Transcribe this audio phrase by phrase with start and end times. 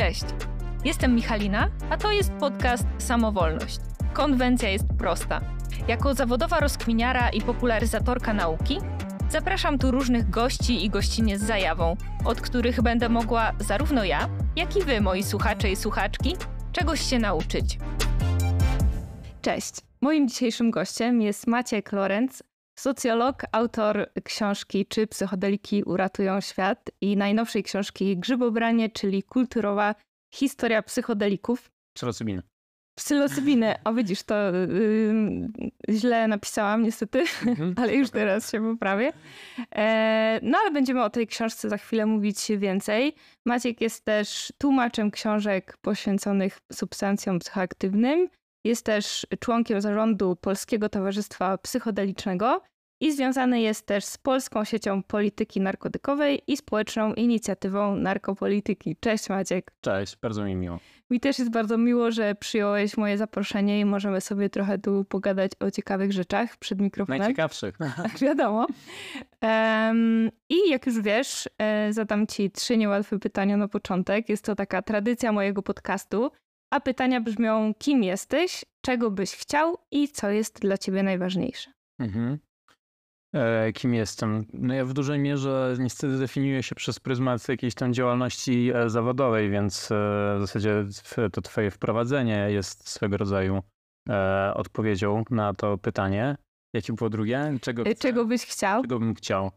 [0.00, 0.24] Cześć,
[0.84, 3.78] jestem Michalina, a to jest podcast Samowolność.
[4.12, 5.40] Konwencja jest prosta.
[5.88, 8.78] Jako zawodowa rozkminiara i popularyzatorka nauki
[9.30, 14.76] zapraszam tu różnych gości i gościnie z zajawą, od których będę mogła zarówno ja, jak
[14.76, 16.36] i wy, moi słuchacze i słuchaczki,
[16.72, 17.78] czegoś się nauczyć.
[19.42, 19.74] Cześć.
[20.00, 22.42] Moim dzisiejszym gościem jest Maciek Lorenz,
[22.80, 29.94] socjolog, autor książki Czy psychodeliki uratują świat i najnowszej książki Grzybobranie, czyli kulturowa
[30.34, 31.70] historia psychodelików.
[31.96, 32.42] Psylocybiny.
[32.98, 33.74] Psylocybiny.
[33.84, 35.48] O widzisz, to yy,
[35.90, 37.74] źle napisałam niestety, mhm.
[37.80, 39.12] ale już teraz się poprawię.
[39.74, 43.14] E, no ale będziemy o tej książce za chwilę mówić więcej.
[43.46, 48.28] Maciek jest też tłumaczem książek poświęconych substancjom psychoaktywnym.
[48.64, 52.62] Jest też członkiem zarządu Polskiego Towarzystwa Psychodelicznego
[53.02, 58.96] i związany jest też z Polską Siecią Polityki Narkotykowej i Społeczną Inicjatywą Narkopolityki.
[59.00, 59.72] Cześć Maciek.
[59.80, 60.78] Cześć, bardzo mi miło.
[61.10, 65.52] Mi też jest bardzo miło, że przyjąłeś moje zaproszenie i możemy sobie trochę tu pogadać
[65.60, 67.18] o ciekawych rzeczach przed mikrofonem.
[67.18, 67.78] Najciekawszych.
[67.96, 68.66] Tak, wiadomo.
[69.42, 74.28] Um, I jak już wiesz, e, zadam ci trzy niełatwe pytania na początek.
[74.28, 76.30] Jest to taka tradycja mojego podcastu.
[76.70, 81.72] A pytania brzmią: kim jesteś, czego byś chciał i co jest dla ciebie najważniejsze?
[81.98, 82.38] Mhm.
[83.34, 84.44] E, kim jestem?
[84.52, 89.50] No ja w dużej mierze niestety definiuję się przez pryzmat jakiejś tam działalności e, zawodowej,
[89.50, 89.94] więc e,
[90.38, 90.84] w zasadzie
[91.32, 93.62] to twoje wprowadzenie jest swego rodzaju
[94.54, 96.36] odpowiedzią na to pytanie.
[96.74, 97.58] Jakie było drugie?
[97.60, 98.82] Czego, czego byś chciał?
[98.82, 99.50] Czego bym chciał?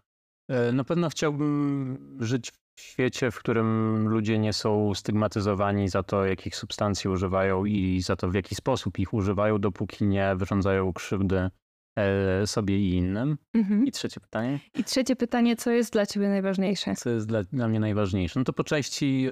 [0.74, 6.56] Na pewno chciałbym żyć w świecie, w którym ludzie nie są stygmatyzowani za to, jakich
[6.56, 11.50] substancji używają i za to, w jaki sposób ich używają, dopóki nie wyrządzają krzywdy
[11.96, 13.38] E, sobie i innym.
[13.54, 13.86] Mhm.
[13.86, 14.60] I trzecie pytanie?
[14.76, 16.96] I trzecie pytanie, co jest dla ciebie najważniejsze?
[16.96, 18.40] Co jest dla, dla mnie najważniejsze?
[18.40, 19.30] No to po części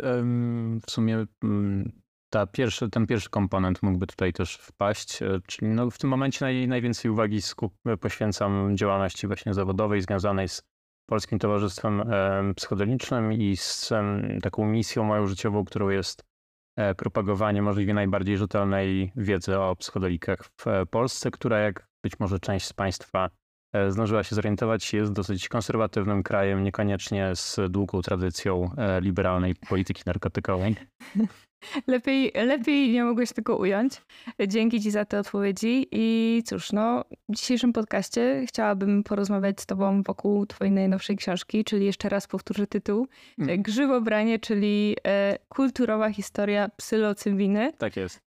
[0.88, 1.92] w sumie mm,
[2.30, 6.46] ta pierwszy, ten pierwszy komponent mógłby tutaj też wpaść, e, czyli no w tym momencie
[6.46, 10.64] naj, najwięcej uwagi skup, poświęcam działalności właśnie zawodowej związanej z
[11.12, 12.04] Polskim Towarzystwem
[12.56, 13.90] Psychodelicznym i z
[14.42, 16.24] taką misją moją życiową, którą jest
[16.78, 22.66] e, propagowanie możliwie najbardziej rzetelnej wiedzy o psychodelikach w Polsce, która jak być może część
[22.66, 23.30] z Państwa
[23.74, 30.04] e, zdążyła się zorientować, jest dosyć konserwatywnym krajem, niekoniecznie z długą tradycją e, liberalnej polityki
[30.06, 30.76] narkotykowej.
[31.88, 34.02] Lepiej, lepiej nie mogłeś tego ująć.
[34.48, 35.88] Dzięki Ci za te odpowiedzi.
[35.92, 41.86] I cóż, no, w dzisiejszym podcaście chciałabym porozmawiać z Tobą wokół Twojej najnowszej książki, czyli
[41.86, 43.08] jeszcze raz powtórzę tytuł.
[43.40, 43.62] Mm.
[43.62, 47.74] Grzywobranie, czyli e, kulturowa historia psylocybiny.
[47.78, 48.22] Tak jest.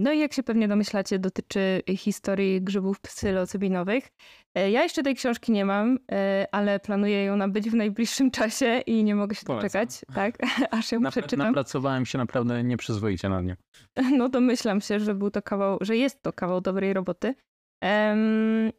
[0.00, 4.08] No i jak się pewnie domyślacie, dotyczy historii grzybów psylocybinowych.
[4.54, 8.82] E, ja jeszcze tej książki nie mam, e, ale planuję ją nabyć w najbliższym czasie
[8.86, 10.38] i nie mogę się doczekać, tak,
[10.70, 11.46] aż ją przeczytam.
[11.46, 13.56] Napracowałem się naprawdę nieprzyzwoicie na nie.
[14.18, 17.34] No domyślam się, że był to kawał, że jest to kawał dobrej roboty.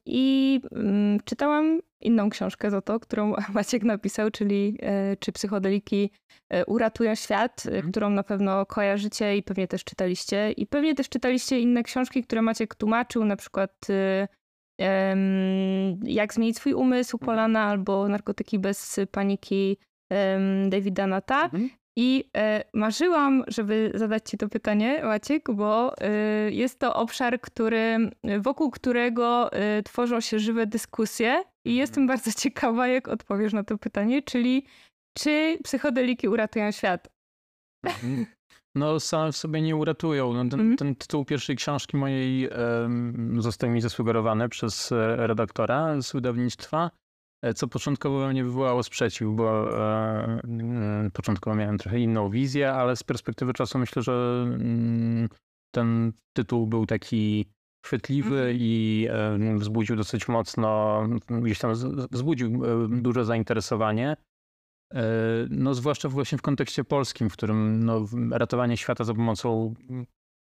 [0.06, 6.12] I um, czytałam inną książkę za to, którą Maciek napisał, czyli e, Czy psychodeliki
[6.50, 7.92] e, uratują świat, mm.
[7.92, 10.52] którą na pewno kojarzycie i pewnie też czytaliście.
[10.52, 14.28] I pewnie też czytaliście inne książki, które Maciek tłumaczył, na przykład e,
[16.04, 17.26] jak zmienić swój umysł mhm.
[17.26, 19.78] Polana albo narkotyki bez paniki
[20.70, 21.44] Davida Nata.
[21.44, 21.70] Mhm.
[21.98, 26.12] I e, marzyłam, żeby zadać Ci to pytanie, Maciek, bo e,
[26.52, 31.28] jest to obszar, który, wokół którego e, tworzą się żywe dyskusje
[31.66, 31.78] i mhm.
[31.78, 34.66] jestem bardzo ciekawa, jak odpowiesz na to pytanie, czyli
[35.18, 37.08] czy psychodeliki uratują świat?
[38.78, 40.34] No, same w sobie nie uratują.
[40.34, 40.78] No, ten, mm.
[40.78, 46.92] ten tytuł pierwszej książki mojej um, został mi zasugerowany przez redaktora z wydawnictwa,
[47.56, 53.04] co początkowo mnie wywołało sprzeciw, bo e, e, początkowo miałem trochę inną wizję, ale z
[53.04, 55.30] perspektywy czasu myślę, że mm,
[55.72, 57.46] ten tytuł był taki
[57.86, 58.58] chwytliwy mm.
[58.60, 61.74] i e, wzbudził dosyć mocno, gdzieś tam
[62.12, 64.16] wzbudził duże zainteresowanie.
[64.94, 65.04] E,
[65.50, 69.74] no, zwłaszcza właśnie w kontekście polskim, w którym no, ratowanie świata za pomocą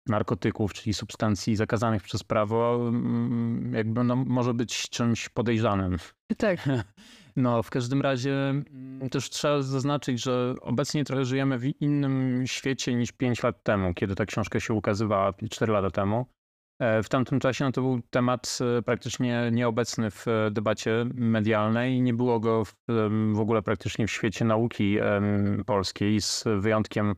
[0.08, 5.98] narkotyków, czyli substancji zakazanych przez prawo, mm, jakby no, może być czymś podejrzanym.
[6.38, 6.60] Tak.
[7.36, 12.94] No, w każdym razie mm, też trzeba zaznaczyć, że obecnie trochę żyjemy w innym świecie
[12.94, 16.26] niż 5 lat temu, kiedy ta książka się ukazywała 4 lata temu.
[16.80, 22.02] E, w tamtym czasie no, to był temat e, praktycznie nieobecny w e, debacie medialnej.
[22.02, 22.76] Nie było go w,
[23.34, 24.98] w ogóle praktycznie w świecie nauki
[25.66, 27.16] polskiej, z wyjątkiem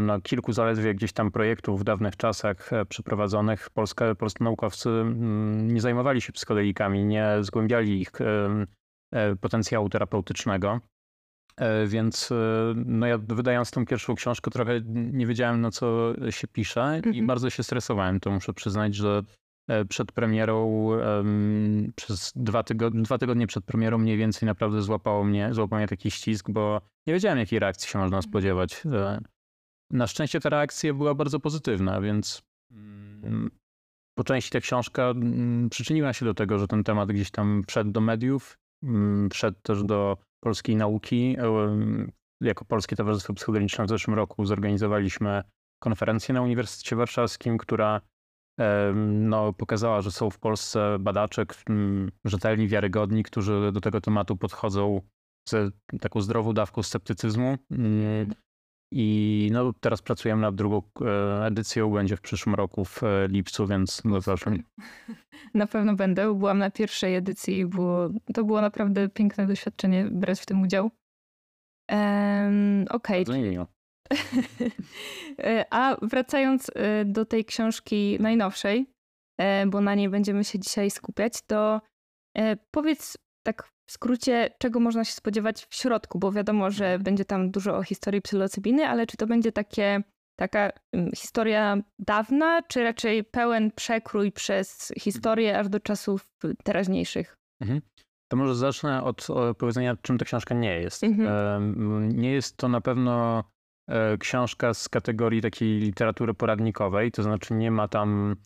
[0.00, 3.70] no, kilku zaledwie gdzieś tam projektów w dawnych czasach przeprowadzonych.
[3.70, 8.12] Polska, polscy naukowcy mm, nie zajmowali się psychodelikami, nie zgłębiali ich
[9.40, 10.80] potencjału terapeutycznego.
[11.56, 16.48] E, więc e, no ja wydając tą pierwszą książkę trochę nie wiedziałem na co się
[16.48, 17.14] pisze mhm.
[17.14, 18.20] i bardzo się stresowałem.
[18.20, 19.22] To muszę przyznać, że
[19.68, 20.90] e, przed premierą,
[21.96, 26.10] przez dwa, tygodnie, dwa tygodnie przed premierą mniej więcej naprawdę złapało mnie, złapał mnie taki
[26.10, 28.30] ścisk, bo nie wiedziałem jakiej reakcji się można mhm.
[28.30, 28.82] spodziewać.
[29.90, 33.50] Na szczęście ta reakcja była bardzo pozytywna, więc mm,
[34.18, 37.90] po części ta książka mm, przyczyniła się do tego, że ten temat gdzieś tam wszedł
[37.90, 41.36] do mediów, mm, wszedł też do polskiej nauki.
[42.40, 45.42] Jako Polskie Towarzystwo Psychodeliczne w zeszłym roku zorganizowaliśmy
[45.82, 48.00] konferencję na Uniwersytecie Warszawskim, która
[49.04, 51.46] no, pokazała, że są w Polsce badacze
[52.24, 55.00] rzetelni, wiarygodni, którzy do tego tematu podchodzą
[55.48, 57.58] z taką zdrową dawką sceptycyzmu.
[58.96, 63.66] I no, teraz pracujemy nad drugą e, edycją, będzie w przyszłym roku w e, lipcu,
[63.66, 64.62] więc zapraszam.
[65.54, 66.34] Na pewno będę.
[66.34, 70.90] Byłam na pierwszej edycji i było, to było naprawdę piękne doświadczenie brać w tym udział.
[71.92, 73.22] Um, Okej.
[73.22, 73.66] Okay.
[75.70, 76.70] A wracając
[77.04, 78.86] do tej książki najnowszej,
[79.66, 81.80] bo na niej będziemy się dzisiaj skupiać, to
[82.70, 87.02] powiedz tak w skrócie, czego można się spodziewać w środku, bo wiadomo, że mhm.
[87.02, 90.02] będzie tam dużo o historii psylocybiny, ale czy to będzie takie,
[90.38, 96.30] taka um, historia dawna, czy raczej pełen przekrój przez historię aż do czasów
[96.64, 97.36] teraźniejszych?
[97.60, 97.80] Mhm.
[98.28, 99.26] To może zacznę od
[99.58, 101.04] powiedzenia, czym ta książka nie jest.
[101.04, 102.08] Mhm.
[102.16, 103.44] Nie jest to na pewno
[103.88, 108.36] e, książka z kategorii takiej literatury poradnikowej, to znaczy nie ma tam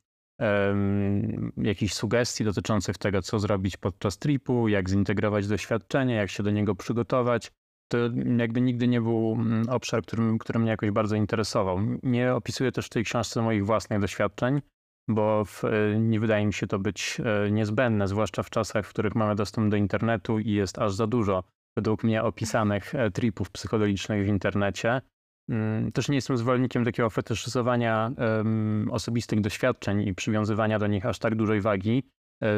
[1.56, 6.75] jakichś sugestii dotyczących tego, co zrobić podczas tripu, jak zintegrować doświadczenie, jak się do niego
[6.75, 7.52] przygotować.
[7.88, 7.99] To
[8.38, 11.79] jakby nigdy nie był mm, obszar, który, który mnie jakoś bardzo interesował.
[12.02, 14.61] Nie opisuję też w tej książce moich własnych doświadczeń,
[15.08, 18.90] bo w, e, nie wydaje mi się to być e, niezbędne, zwłaszcza w czasach, w
[18.90, 21.44] których mamy dostęp do internetu i jest aż za dużo
[21.76, 25.00] według mnie opisanych e, tripów psychodelicznych w internecie.
[25.48, 31.18] Mm, też nie jestem zwolennikiem takiego fetyszyzowania um, osobistych doświadczeń i przywiązywania do nich aż
[31.18, 32.02] tak dużej wagi.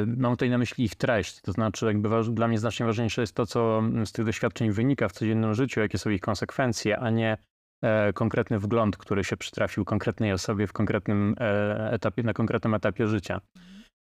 [0.06, 3.46] Mam tutaj na myśli ich treść, to znaczy jakby dla mnie znacznie ważniejsze jest to,
[3.46, 7.36] co z tych doświadczeń wynika w codziennym życiu, jakie są ich konsekwencje, a nie
[7.82, 13.06] e, konkretny wgląd, który się przytrafił konkretnej osobie w konkretnym e, etapie, na konkretnym etapie
[13.06, 13.40] życia.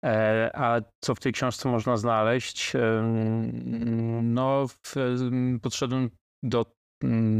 [0.04, 2.72] E, a co w tej książce można znaleźć?
[4.22, 4.94] No, w,
[5.62, 6.10] podszedłem
[6.42, 6.75] do Mm,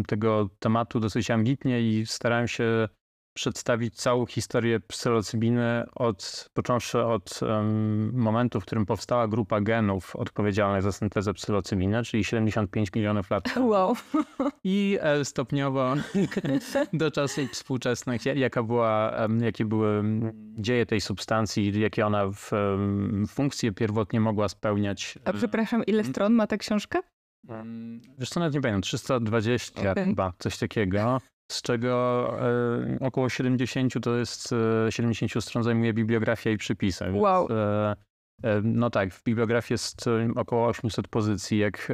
[0.07, 2.89] tego tematu dosyć ambitnie i starałem się
[3.37, 10.83] przedstawić całą historię psylocybiny, od, począwszy od um, momentu, w którym powstała grupa genów odpowiedzialnych
[10.83, 13.45] za syntezę psylocybiny, czyli 75 milionów lat.
[13.57, 13.97] Wow.
[14.65, 15.95] I e, stopniowo
[16.93, 20.03] do czasów współczesnych, jaka była, jakie były
[20.59, 22.51] dzieje tej substancji, jakie ona w,
[23.29, 25.19] funkcje pierwotnie mogła spełniać.
[25.25, 27.03] A przepraszam, ile stron ma ta książka?
[28.19, 30.05] Wiesz co, nawet nie pamiętam, 320 okay.
[30.05, 31.21] chyba, coś takiego,
[31.53, 34.55] z czego e, około 70 to jest,
[34.87, 37.05] e, 70 stron zajmuje bibliografia i przypisy.
[37.13, 37.49] Wow.
[37.51, 37.97] E,
[38.43, 41.59] e, no tak, w bibliografii jest e, około 800 pozycji.
[41.59, 41.93] Jak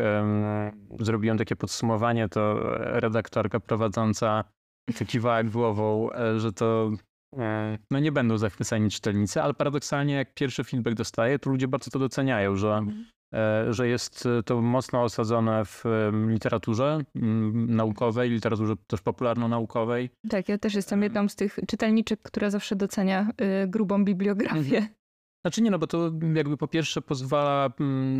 [1.01, 4.45] zrobiłem takie podsumowanie, to redaktorka prowadząca
[5.07, 6.91] kiwała głową, e, że to
[7.91, 11.99] no nie będą zachwyceni czytelnicy, ale paradoksalnie jak pierwszy feedback dostaję, to ludzie bardzo to
[11.99, 12.99] doceniają, że mhm.
[12.99, 13.22] E,
[13.71, 15.85] że jest e, to mocno osadzone w
[16.29, 17.05] literaturze
[17.55, 20.11] naukowej, literaturze też popularno-naukowej.
[20.29, 23.29] Tak, ja też jestem jedną z tych czytelniczek, która zawsze docenia
[23.65, 24.77] y, grubą bibliografię.
[24.77, 24.87] Mhm.
[25.45, 27.71] Znaczy nie, no bo to jakby po pierwsze pozwala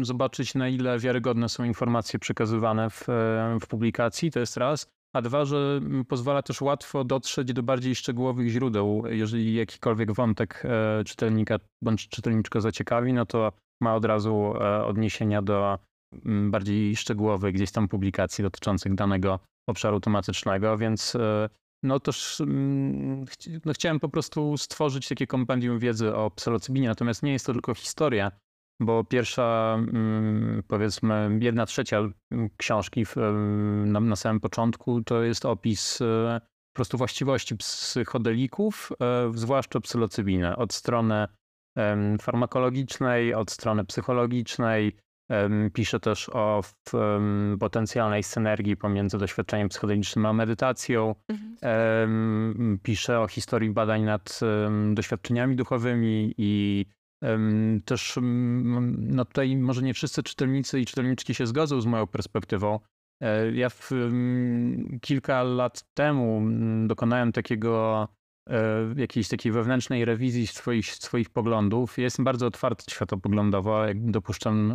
[0.03, 4.87] zobaczyć na ile wiarygodne są informacje przekazywane w, e, w publikacji, to jest raz.
[5.15, 9.03] A dwa, że pozwala też łatwo dotrzeć do bardziej szczegółowych źródeł.
[9.11, 10.63] Jeżeli jakikolwiek wątek
[11.07, 13.53] czytelnika bądź czytelniczka zaciekawi, no to
[13.83, 15.79] ma od razu e, odniesienia do
[16.25, 21.49] mm, bardziej szczegółowych gdzieś tam publikacji dotyczących danego obszaru tematycznego, więc e,
[21.83, 23.25] no też mm,
[23.65, 27.75] no chciałem po prostu stworzyć takie kompendium wiedzy o psylocybinie, natomiast nie jest to tylko
[27.75, 28.33] historia,
[28.81, 32.03] bo pierwsza, mm, powiedzmy, jedna trzecia
[32.57, 33.05] książki
[33.87, 36.41] na, na samym początku to jest opis e,
[36.73, 38.93] po prostu właściwości psychodelików,
[39.35, 41.29] zwłaszcza psylocybiny, od strony
[42.21, 44.97] farmakologicznej, od strony psychologicznej.
[45.73, 46.63] Pisze też o
[47.61, 51.15] potencjalnej synergii pomiędzy doświadczeniem psychodelicznym a medytacją.
[51.29, 52.79] Mhm.
[52.83, 54.41] Pisze o historii badań nad
[54.95, 56.87] doświadczeniami duchowymi i
[57.85, 58.19] też
[58.99, 62.81] no tutaj może nie wszyscy czytelnicy i czytelniczki się zgodzą z moją perspektywą.
[63.23, 63.91] E, ja w,
[65.01, 66.43] kilka lat temu
[66.87, 68.09] dokonałem takiego
[68.97, 71.99] jakiejś takiej wewnętrznej rewizji swoich, swoich poglądów.
[71.99, 74.75] Ja jestem bardzo otwarty światopoglądowo, dopuszczam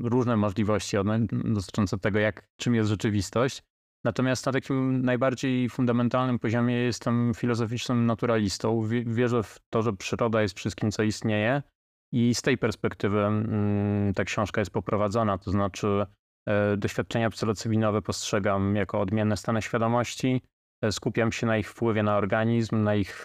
[0.00, 0.96] różne możliwości
[1.44, 3.62] dotyczące tego, jak, czym jest rzeczywistość.
[4.04, 8.82] Natomiast na takim najbardziej fundamentalnym poziomie jestem filozoficznym naturalistą.
[9.06, 11.62] Wierzę w to, że przyroda jest wszystkim, co istnieje.
[12.12, 16.06] I z tej perspektywy mm, ta książka jest poprowadzona, to znaczy
[16.48, 20.40] e, doświadczenia psylocybinowe postrzegam jako odmienne stany świadomości, e,
[20.90, 23.24] skupiam się na ich wpływie na organizm, na ich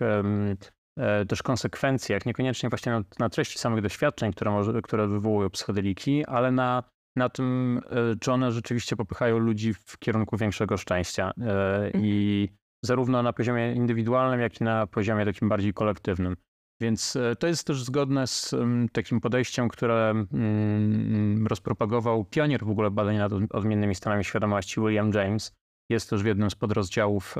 [0.97, 6.25] e, też konsekwencjach, niekoniecznie właśnie na, na treści samych doświadczeń, które, może, które wywołują psychodeliki,
[6.25, 6.83] ale na
[7.17, 11.31] na tym, e, czy one rzeczywiście popychają ludzi w kierunku większego szczęścia.
[11.41, 12.05] E, mhm.
[12.05, 12.49] I
[12.85, 16.37] zarówno na poziomie indywidualnym, jak i na poziomie takim bardziej kolektywnym.
[16.81, 18.55] Więc e, to jest też zgodne z
[18.91, 25.55] takim podejściem, które mm, rozpropagował pionier w ogóle badań nad odmiennymi stanami świadomości, William James.
[25.89, 27.35] Jest też w jednym z podrozdziałów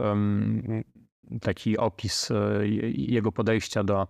[1.42, 2.30] taki opis
[2.94, 4.08] jego podejścia do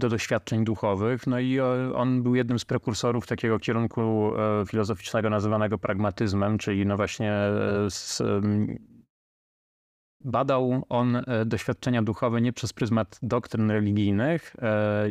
[0.00, 1.26] do doświadczeń duchowych.
[1.26, 6.86] No i e, on był jednym z prekursorów takiego kierunku e, filozoficznego nazywanego pragmatyzmem, czyli
[6.86, 8.22] no właśnie e, z,
[10.24, 14.56] badał on doświadczenia duchowe nie przez pryzmat doktryn religijnych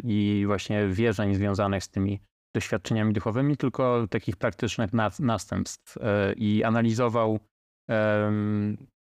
[0.03, 2.19] i właśnie wierzeń związanych z tymi
[2.55, 4.89] doświadczeniami duchowymi, tylko takich praktycznych
[5.19, 5.97] następstw
[6.35, 7.39] i analizował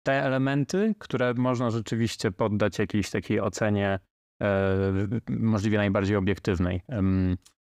[0.04, 4.00] te elementy, które można rzeczywiście poddać jakiejś takiej ocenie
[4.42, 4.94] E,
[5.30, 6.82] możliwie najbardziej obiektywnej.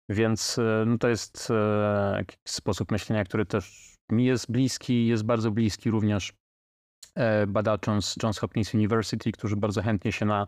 [0.09, 5.51] Więc e, no to jest e, sposób myślenia, który też mi jest bliski, jest bardzo
[5.51, 6.33] bliski również
[7.47, 10.47] badaczom z Johns Hopkins University, którzy bardzo chętnie się na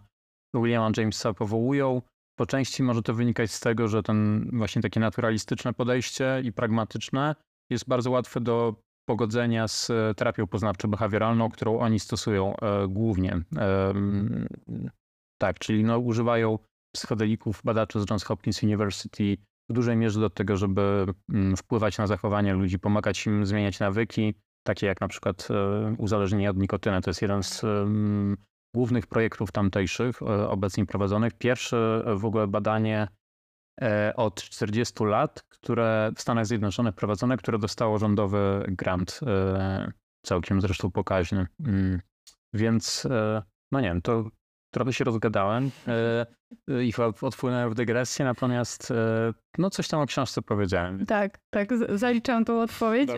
[0.56, 2.02] Williama Jamesa powołują.
[2.40, 7.36] Po części może to wynikać z tego, że ten właśnie takie naturalistyczne podejście i pragmatyczne
[7.70, 8.76] jest bardzo łatwe do
[9.06, 12.56] pogodzenia z terapią poznawczo-behawioralną, którą oni stosują
[12.88, 13.42] głównie.
[15.42, 16.60] Tak, czyli no, używają
[16.96, 19.38] psychodelików badacze z Johns Hopkins University
[19.70, 21.06] w dużej mierze do tego, żeby
[21.58, 24.34] wpływać na zachowanie ludzi, pomagać im zmieniać nawyki,
[24.64, 27.02] takie jak na przykład e, uzależnienie od nikotyny.
[27.02, 27.62] To jest jeden z
[28.76, 31.34] głównych projektów tamtejszych, e, obecnie prowadzonych.
[31.34, 33.08] Pierwsze w ogóle badanie e,
[34.16, 39.20] od 40 lat, które w Stanach Zjednoczonych prowadzone, które dostało rządowy grant,
[40.22, 41.48] całkiem zresztą pokaźny.
[41.60, 42.02] Mm.
[42.54, 43.08] Więc
[43.72, 44.26] no nie wiem, to
[44.74, 46.26] trochę się rozgadałem e,
[46.70, 51.06] e, i odpłynąłem w dygresję, natomiast e, no coś tam o książce powiedziałem.
[51.06, 53.10] Tak, tak, zaliczam tą odpowiedź.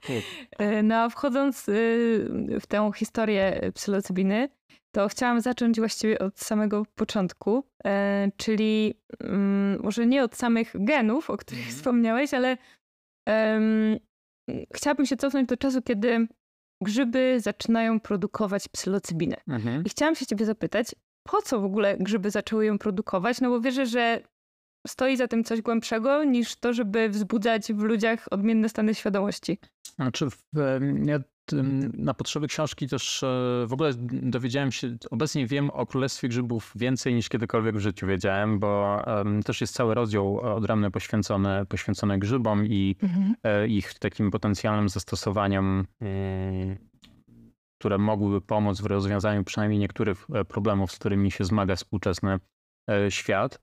[0.82, 1.66] no a wchodząc
[2.60, 4.48] w tę historię psylocybiny,
[4.94, 7.64] to chciałam zacząć właściwie od samego początku,
[8.36, 11.76] czyli mm, może nie od samych genów, o których mhm.
[11.76, 12.56] wspomniałeś, ale
[13.26, 13.96] um,
[14.74, 16.28] chciałabym się cofnąć do czasu, kiedy
[16.82, 19.36] grzyby zaczynają produkować psylocybinę.
[19.48, 19.84] Mhm.
[19.84, 23.40] I chciałam się ciebie zapytać, po co w ogóle grzyby zaczęły ją produkować?
[23.40, 24.20] No bo wierzę, że
[24.86, 29.58] stoi za tym coś głębszego niż to, żeby wzbudzać w ludziach odmienne stany świadomości.
[30.00, 30.28] Znaczy,
[31.04, 31.18] ja
[31.94, 33.26] na potrzeby książki też e,
[33.66, 38.58] w ogóle dowiedziałem się, obecnie wiem o Królestwie Grzybów więcej niż kiedykolwiek w życiu wiedziałem,
[38.58, 39.02] bo
[39.44, 43.34] też jest cały rozdział odrębny poświęcony, poświęcony grzybom i mhm.
[43.42, 45.86] E, ich takim potencjalnym zastosowaniom,
[47.78, 52.38] które mogłyby pomóc w rozwiązaniu przynajmniej niektórych e, problemów, z którymi się zmaga współczesny
[53.08, 53.60] świat.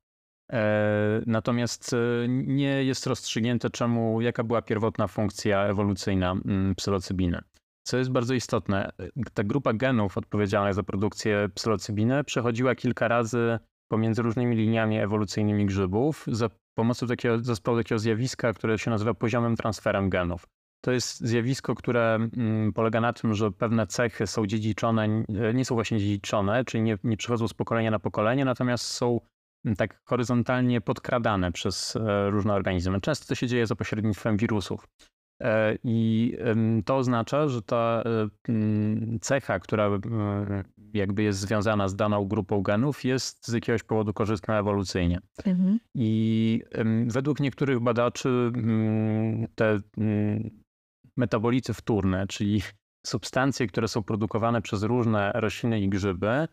[1.25, 1.95] Natomiast
[2.27, 7.41] nie jest rozstrzygnięte, czemu, jaka była pierwotna funkcja ewolucyjna mm, psylocybiny.
[7.87, 8.91] Co jest bardzo istotne,
[9.33, 13.59] ta grupa genów odpowiedzialna za produkcję psylocybiny przechodziła kilka razy
[13.91, 19.55] pomiędzy różnymi liniami ewolucyjnymi grzybów za pomocą takiego zespołu takiego zjawiska, które się nazywa poziomym
[19.55, 20.47] transferem genów.
[20.85, 25.23] To jest zjawisko, które mm, polega na tym, że pewne cechy są dziedziczone,
[25.53, 29.19] nie są właśnie dziedziczone, czyli nie, nie przechodzą z pokolenia na pokolenie, natomiast są
[29.75, 33.01] tak horyzontalnie podkradane przez e, różne organizmy.
[33.01, 34.87] Często to się dzieje za pośrednictwem wirusów.
[35.43, 36.33] E, I
[36.85, 38.29] to oznacza, że ta e,
[39.21, 39.89] cecha, która
[40.93, 45.19] jakby jest związana z daną grupą genów, jest z jakiegoś powodu korzystna ewolucyjnie.
[45.45, 45.79] Mhm.
[45.95, 46.61] I
[47.07, 48.51] według niektórych badaczy
[49.55, 49.79] te
[51.17, 52.61] metabolity wtórne, czyli
[53.05, 56.47] substancje, które są produkowane przez różne rośliny i grzyby,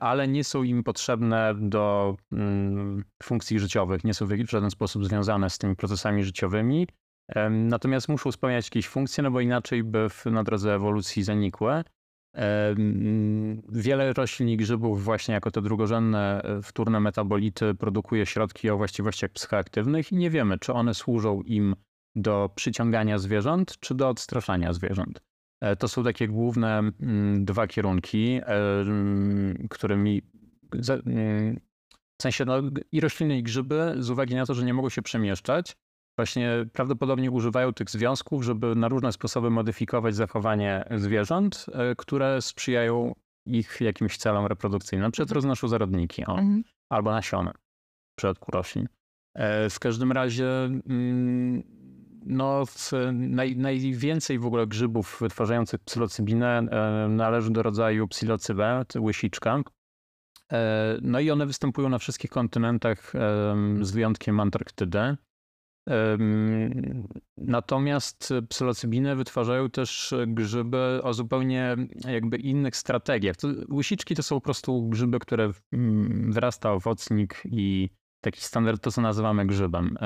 [0.00, 2.16] ale nie są im potrzebne do
[3.22, 6.86] funkcji życiowych, nie są w żaden sposób związane z tymi procesami życiowymi,
[7.50, 11.84] Natomiast muszą spełniać jakieś funkcje, no bo inaczej by na drodze ewolucji zanikły.
[13.68, 19.30] Wiele roślin i grzybów właśnie jako te drugorzędne e, wtórne metabolity produkuje środki o właściwościach
[19.30, 21.76] psychoaktywnych i nie wiemy, czy one służą im
[22.16, 25.20] do przyciągania zwierząt, czy do odstraszania zwierząt.
[25.60, 30.22] E, to są takie główne mm, dwa kierunki, mm, którymi
[31.06, 31.60] mm,
[32.18, 32.54] w sensie no,
[32.92, 35.76] i rośliny i grzyby z uwagi na to, że nie mogą się przemieszczać,
[36.18, 43.14] właśnie prawdopodobnie używają tych związków, żeby na różne sposoby modyfikować zachowanie zwierząt, e, które sprzyjają
[43.46, 45.06] ich jakimś celom reprodukcyjnym.
[45.06, 46.64] Na przykład roznoszą zarodniki o, mhm.
[46.92, 47.52] albo nasiona
[48.12, 48.88] w przypadku roślin.
[49.34, 50.46] E, w każdym razie
[52.26, 52.64] no,
[53.12, 59.62] naj, najwięcej w ogóle grzybów wytwarzających psylocybinę e, należy do rodzaju psylocybę, łysiczka.
[60.52, 63.12] E, no i one występują na wszystkich kontynentach
[63.80, 65.16] z wyjątkiem Antarktydy.
[67.36, 71.76] Natomiast psylocybinę wytwarzają też grzyby o zupełnie
[72.08, 73.36] jakby innych strategiach.
[73.70, 77.90] łysiczki to są po prostu grzyby, które mm, wyrasta owocnik i
[78.20, 79.96] taki standard to, co nazywamy grzybem.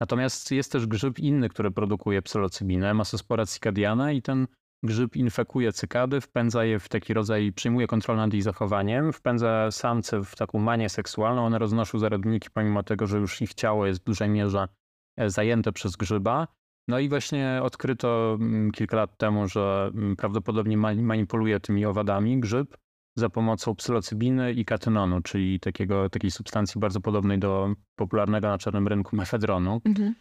[0.00, 4.46] Natomiast jest też grzyb inny, który produkuje psylocybinę, masospora cykadiana i ten
[4.82, 10.24] grzyb infekuje cykady, wpędza je w taki rodzaj, przyjmuje kontrolę nad ich zachowaniem, wpędza samce
[10.24, 14.04] w taką manię seksualną, one roznoszą zarodniki pomimo tego, że już ich ciało jest w
[14.04, 14.68] dużej mierze
[15.16, 16.48] e, zajęte przez grzyba.
[16.88, 22.76] No i właśnie odkryto mm, kilka lat temu, że mm, prawdopodobnie manipuluje tymi owadami grzyb
[23.16, 28.88] za pomocą psylocybiny i katynonu, czyli takiego, takiej substancji bardzo podobnej do popularnego na czarnym
[28.88, 29.80] rynku mefedronu.
[29.84, 30.14] Mhm.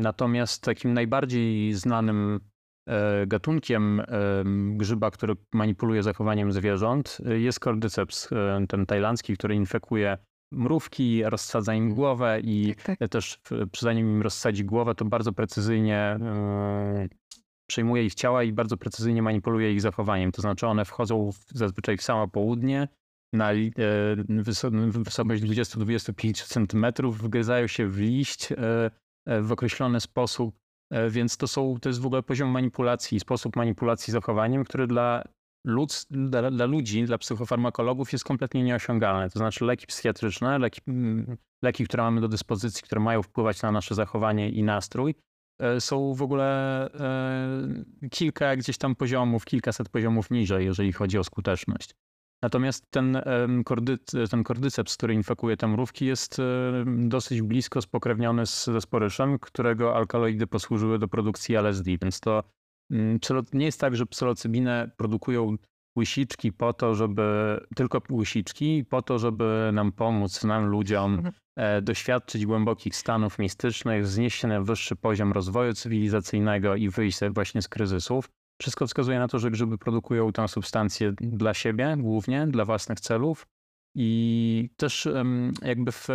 [0.00, 2.40] Natomiast takim najbardziej znanym
[2.88, 4.02] e, gatunkiem
[4.76, 10.18] grzyba, który manipuluje zachowaniem zwierząt jest cordyceps, e, ten tajlandzki, który infekuje
[10.52, 13.08] mrówki, rozsadza im głowę i tak, tak.
[13.08, 13.40] też
[13.80, 17.08] zanim im rozsadzi głowę, to bardzo precyzyjnie e,
[17.66, 20.32] przejmuje ich ciała i bardzo precyzyjnie manipuluje ich zachowaniem.
[20.32, 22.88] To znaczy one wchodzą w, zazwyczaj w samo południe,
[23.34, 23.56] na e,
[25.02, 28.56] wysokość 20-25 cm, wgryzają się w liść e,
[29.26, 30.54] e, w określony sposób,
[31.10, 35.24] więc to, są, to jest w ogóle poziom manipulacji, sposób manipulacji zachowaniem, który dla,
[35.66, 39.30] ludz, dla, dla ludzi, dla psychofarmakologów jest kompletnie nieosiągalny.
[39.30, 40.80] To znaczy leki psychiatryczne, leki,
[41.64, 45.33] leki, które mamy do dyspozycji, które mają wpływać na nasze zachowanie i nastrój, E,
[45.78, 51.94] są w ogóle e, kilka gdzieś tam poziomów, kilkaset poziomów niżej, jeżeli chodzi o skuteczność.
[52.42, 53.22] Natomiast ten,
[53.64, 53.98] kordy,
[54.30, 56.40] ten kordyceps, który infekuje te mrówki, jest
[56.86, 61.90] dosyć blisko spokrewniony z, ze sporyszem, którego alkaloidy posłużyły do produkcji LSD.
[62.02, 62.42] Więc to
[62.90, 63.18] mm,
[63.52, 65.56] nie jest tak, że psylocybinę produkują
[65.98, 71.34] łysiczki po to, żeby, tylko łysiczki, po to, żeby nam pomóc, nam ludziom mhm.
[71.34, 71.43] e,
[71.82, 77.68] doświadczyć głębokich stanów mistycznych, wznieść się na wyższy poziom rozwoju cywilizacyjnego i wyjść właśnie z
[77.68, 78.28] kryzysów.
[78.60, 83.46] Wszystko wskazuje na to, że grzyby produkują tę substancję dla siebie, głównie dla własnych celów.
[83.96, 85.08] I też
[85.62, 86.08] jakby w,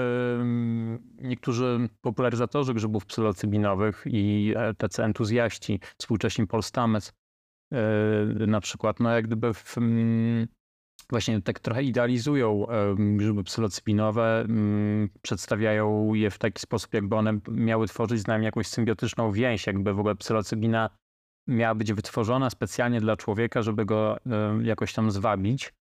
[1.17, 6.61] niektórzy popularyzatorzy grzybów psylocybinowych i e, tacy entuzjaści, współcześni Paul
[7.73, 9.75] E, na przykład, no jak gdyby w,
[11.09, 12.65] właśnie tak trochę idealizują
[12.97, 18.67] grzyby psylocybinowe, mm, przedstawiają je w taki sposób, jakby one miały tworzyć z nami jakąś
[18.67, 20.89] symbiotyczną więź, jakby w ogóle psylocybina
[21.47, 24.17] miała być wytworzona specjalnie dla człowieka, żeby go
[24.61, 25.73] jakoś tam zwabić.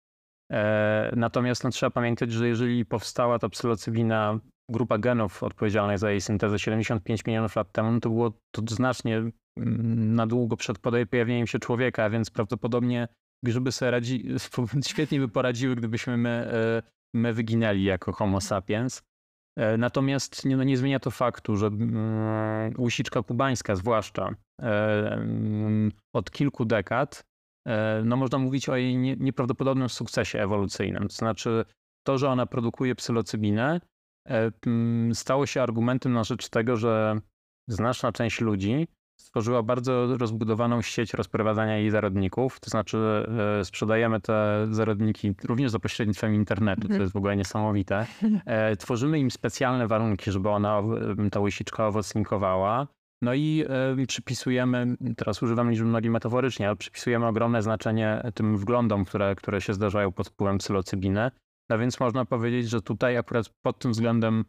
[0.53, 6.21] E, natomiast no, trzeba pamiętać, że jeżeli powstała ta psylocybina, grupa genów odpowiedzialnych za jej
[6.21, 9.23] syntezę 75 milionów lat temu, no to było to znacznie
[9.97, 13.09] na długo przed pojawieniem się człowieka, więc prawdopodobnie
[13.45, 14.25] grzyby sobie radzi,
[14.89, 16.83] świetnie by poradziły, gdybyśmy my, e,
[17.15, 19.03] my wyginęli jako homo sapiens.
[19.57, 25.93] E, natomiast nie, no nie zmienia to faktu, że mm, łysiczka kubańska zwłaszcza e, mm,
[26.15, 27.29] od kilku dekad,
[28.05, 31.09] no można mówić o jej nieprawdopodobnym sukcesie ewolucyjnym.
[31.09, 31.65] To znaczy
[32.07, 33.81] to, że ona produkuje psylocybinę,
[35.13, 37.21] stało się argumentem na rzecz tego, że
[37.69, 38.89] znaczna część ludzi
[39.21, 42.61] stworzyła bardzo rozbudowaną sieć rozprowadzania jej zarodników.
[42.61, 42.99] To znaczy
[43.61, 47.01] e, sprzedajemy te zarodniki również za pośrednictwem internetu, co mhm.
[47.03, 48.07] jest w ogóle niesamowite.
[48.47, 50.83] E, tworzymy im specjalne warunki, żeby ona,
[51.31, 52.87] ta łysiczka owocnikowała.
[53.23, 53.65] No i
[54.03, 59.61] y, przypisujemy, teraz używam liczby mnogi metaforycznie, ale przypisujemy ogromne znaczenie tym wglądom, które, które
[59.61, 61.31] się zdarzają pod wpływem psylocybiny.
[61.71, 64.45] No więc można powiedzieć, że tutaj akurat pod tym względem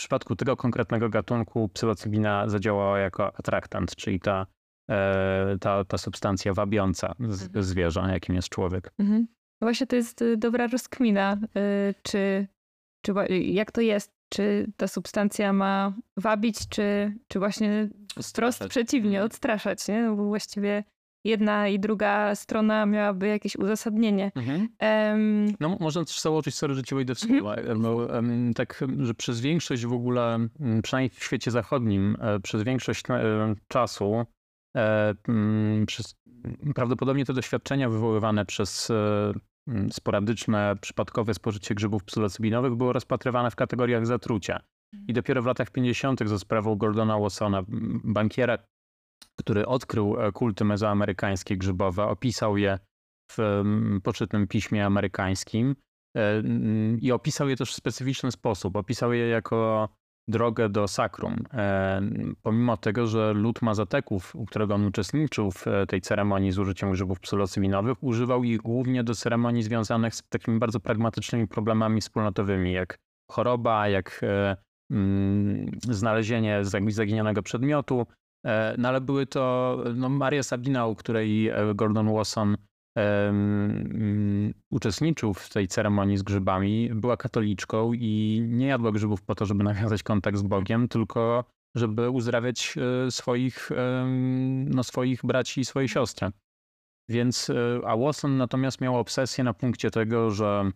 [0.00, 4.46] w przypadku tego konkretnego gatunku psylocybina zadziałała jako atraktant, czyli ta,
[4.90, 7.62] e, ta, ta substancja wabiąca mhm.
[7.62, 8.92] zwierzę, jakim jest człowiek.
[8.98, 9.26] Mhm.
[9.60, 12.46] No właśnie to jest y, dobra rozkmina, y, czy,
[13.02, 17.88] czy jak to jest, czy ta substancja ma wabić, czy, czy właśnie
[18.22, 19.26] wprost przeciwnie, mhm.
[19.26, 20.02] odstraszać, nie?
[20.02, 20.84] No bo właściwie
[21.24, 24.32] jedna i druga strona miałaby jakieś uzasadnienie.
[24.34, 24.68] Mhm.
[24.80, 25.54] Um...
[25.60, 28.54] No, można też założyć, sorry, że ci wejdę w słowa, mhm.
[28.54, 30.38] tak, że przez większość w ogóle,
[30.82, 34.26] przynajmniej w świecie zachodnim, e, przez większość e, czasu
[35.28, 36.14] mm, przez,
[36.74, 38.92] prawdopodobnie te doświadczenia wywoływane przez
[39.90, 44.60] sporadyczne, przypadkowe spożycie grzybów psylocybinowych było rozpatrywane w kategoriach zatrucia.
[45.08, 46.28] I dopiero w latach 50.
[46.28, 47.62] za sprawą Gordona Wassona,
[48.04, 48.58] bankiera,
[49.40, 52.78] który odkrył e, kulty mezoamerykańskie grzybowe, opisał je
[53.32, 53.62] w
[54.02, 55.76] poczytnym piśmie amerykańskim
[56.16, 56.42] e,
[57.00, 58.76] i opisał je też w specyficzny sposób.
[58.76, 59.88] Opisał je jako
[60.28, 61.36] drogę do sakrum.
[61.52, 62.02] E,
[62.42, 67.20] pomimo tego, że lud Mazateków, u którego on uczestniczył w tej ceremonii z użyciem grzybów
[67.20, 72.98] psylocybinowych, używał ich głównie do ceremonii związanych z takimi bardzo pragmatycznymi problemami wspólnotowymi, jak
[73.30, 74.20] choroba, jak
[75.90, 78.06] znalezienie zaginionego przedmiotu,
[78.78, 82.56] no ale były to no, Maria Sabina, u której e, Gordon Wasson
[82.96, 89.46] um, uczestniczył w tej ceremonii z grzybami, była katoliczką i nie jadła grzybów po to,
[89.46, 91.44] żeby nawiązać kontakt z Bogiem, tylko
[91.76, 93.70] żeby uzdrawiać e, swoich,
[94.64, 96.30] no, swoich braci i swoje siostry.
[97.08, 97.50] Więc,
[97.86, 100.70] a Watson natomiast miał obsesję na punkcie tego, że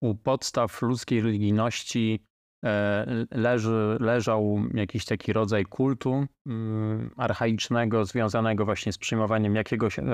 [0.00, 2.29] u podstaw ludzkiej religijności e,
[3.30, 10.04] leży, leżał jakiś taki rodzaj kultu mm, archaicznego, związanego właśnie z przyjmowaniem jakiegoś e,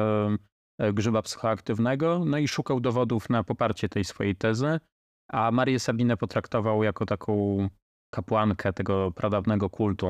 [0.78, 4.80] e, grzyba psychoaktywnego, no i szukał dowodów na poparcie tej swojej tezy,
[5.28, 7.68] a Marię Sabinę potraktował jako taką
[8.10, 10.08] kapłankę tego pradawnego kultu.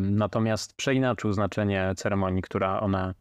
[0.00, 3.14] Natomiast przeinaczył znaczenie ceremonii, która ona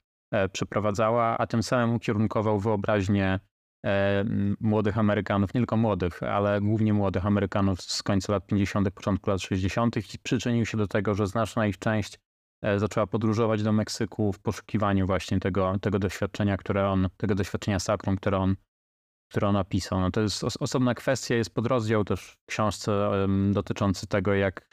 [0.52, 3.51] przeprowadzała, a tym samym ukierunkował wyobraźnię E,
[4.60, 9.41] młodych Amerykanów, nie tylko młodych, ale głównie młodych Amerykanów z końca lat 50., początku lat
[9.41, 9.98] 60.
[9.98, 12.20] i przyczynił się do tego, że znaczna ich część
[12.62, 17.80] e, zaczęła podróżować do Meksyku w poszukiwaniu właśnie tego, tego doświadczenia, które on, tego doświadczenia
[17.80, 18.56] sakrum, które on,
[19.30, 20.00] które on napisał.
[20.00, 23.12] No to jest osobna kwestia, jest podrozdział też w książce
[23.52, 24.67] dotyczący tego, jak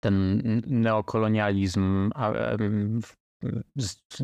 [0.00, 2.10] ten neokolonializm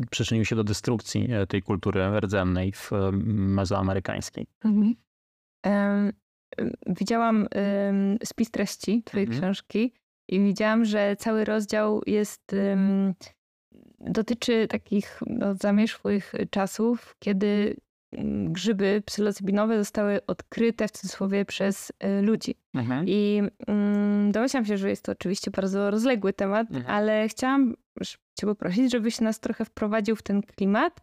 [0.09, 4.47] przyczynił się do destrukcji e, tej kultury rdzennej w mezoamerykańskiej.
[4.65, 4.93] Mhm.
[6.87, 7.47] Widziałam
[8.23, 9.41] spis treści twojej mhm.
[9.41, 9.93] książki
[10.27, 12.55] i widziałam, że cały rozdział jest
[13.99, 17.77] dotyczy takich no, zamierzchłych czasów, kiedy
[18.47, 22.55] grzyby psylocybinowe zostały odkryte w cudzysłowie przez e, ludzi.
[22.73, 23.05] Mhm.
[23.07, 26.85] I um, domyślam się, że jest to oczywiście bardzo rozległy temat, mhm.
[26.87, 27.75] ale chciałam
[28.39, 30.99] cię poprosić, żebyś nas trochę wprowadził w ten klimat.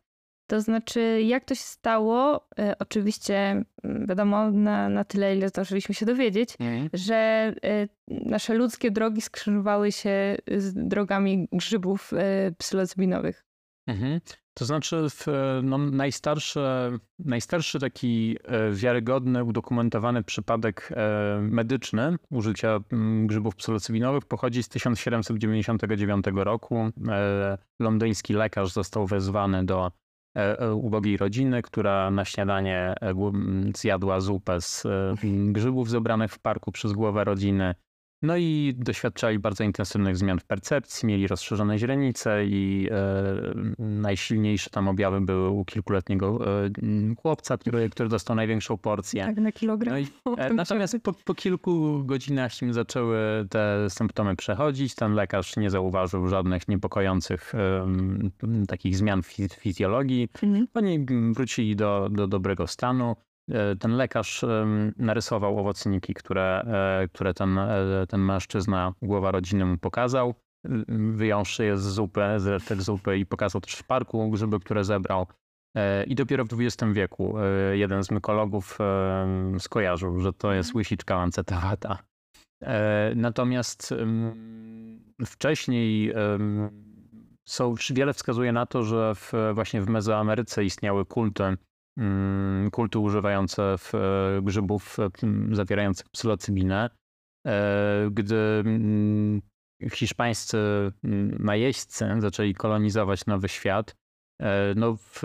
[0.47, 6.07] To znaczy, jak to się stało, e, oczywiście wiadomo na, na tyle, ile zdążyliśmy się
[6.07, 6.91] dowiedzieć, mhm.
[6.93, 7.15] że
[7.65, 12.13] e, nasze ludzkie drogi skrzyżowały się z drogami grzybów
[12.59, 13.50] psylocybinowych.
[13.91, 14.21] Mhm.
[14.55, 15.27] To znaczy, w,
[15.63, 16.61] no, najstarszy,
[17.19, 22.81] najstarszy taki e, wiarygodny, udokumentowany przypadek e, medyczny użycia
[23.25, 26.91] grzybów psylocybinowych pochodzi z 1799 roku.
[27.09, 29.91] E, londyński lekarz został wezwany do
[30.75, 32.95] ubogiej rodziny, która na śniadanie
[33.77, 34.87] zjadła zupę z
[35.53, 37.75] grzybów zebranych w parku przez głowę rodziny.
[38.23, 43.35] No i doświadczali bardzo intensywnych zmian w percepcji, mieli rozszerzone źrenice i e,
[43.79, 46.71] najsilniejsze tam objawy były u kilkuletniego e,
[47.23, 49.25] chłopca, który, który dostał największą porcję.
[49.25, 49.95] Tak, na kilogram.
[49.95, 50.07] No i,
[50.39, 53.19] e, natomiast po, po, kilku godzinach im zaczęły
[53.51, 54.95] te symptomy przechodzić.
[54.95, 57.87] Ten lekarz nie zauważył żadnych niepokojących e,
[58.69, 59.27] takich zmian w
[59.61, 60.29] fizjologii.
[60.43, 60.67] Mhm.
[60.75, 63.17] Oni wrócili do, do dobrego stanu.
[63.51, 64.45] E, ten lekarz
[64.97, 66.63] narysował owocniki, które,
[67.03, 70.35] e, które ten, e, ten mężczyzna, głowa rodziny mu pokazał.
[70.89, 75.27] Wyjąwszy je z zupy, z resztek zupy i pokazał też w parku grzyby, które zebrał.
[76.07, 77.35] I dopiero w XX wieku
[77.73, 78.79] jeden z mykologów
[79.59, 80.79] skojarzył, że to jest mhm.
[80.79, 81.99] łysiczka lancetowata.
[83.17, 83.95] Natomiast
[85.27, 86.15] wcześniej
[87.49, 91.57] są, wiele wskazuje na to, że w, właśnie w Mezoameryce istniały kulty
[92.73, 95.11] kulty używające w, e, grzybów e,
[95.53, 96.91] zawierających psylocybinę.
[97.47, 99.43] E, gdy mm,
[99.93, 100.59] hiszpańscy
[101.39, 103.97] najeźdźcy zaczęli kolonizować Nowy Świat,
[104.77, 105.23] no w,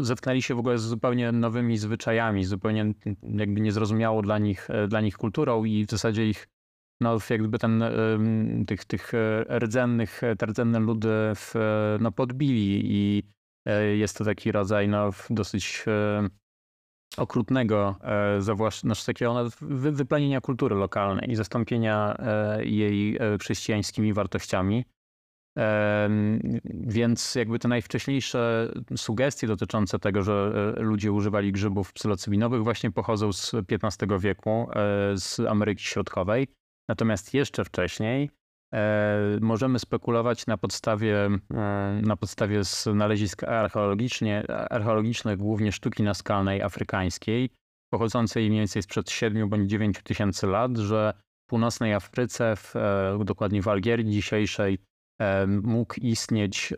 [0.00, 5.16] zetknęli się w ogóle z zupełnie nowymi zwyczajami, zupełnie jakby niezrozumiałą dla nich, dla nich
[5.16, 6.48] kulturą i w zasadzie ich,
[7.00, 7.84] no jakby ten,
[8.66, 9.12] tych, tych
[9.58, 11.54] rdzennych, te rdzenne ludy w,
[12.00, 13.22] no podbili i
[13.96, 16.28] jest to taki rodzaj no, dosyć e,
[17.16, 22.16] okrutnego, e, znaczy takiego wyplenienia kultury lokalnej i zastąpienia
[22.62, 24.84] jej chrześcijańskimi wartościami.
[26.64, 33.52] Więc jakby te najwcześniejsze sugestie dotyczące tego, że ludzie używali grzybów psylocybinowych właśnie pochodzą z
[33.54, 34.68] XV wieku,
[35.14, 36.48] z Ameryki Środkowej.
[36.88, 38.30] Natomiast jeszcze wcześniej
[39.40, 41.28] Możemy spekulować na podstawie,
[42.02, 43.44] na podstawie znalezisk
[44.70, 47.50] archeologicznych, głównie sztuki naskalnej afrykańskiej,
[47.92, 51.12] pochodzącej mniej więcej sprzed 7 bądź 9 tysięcy lat, że
[51.46, 52.74] w północnej Afryce, w,
[53.24, 54.78] dokładnie w Algierii dzisiejszej,
[55.62, 56.74] mógł istnieć,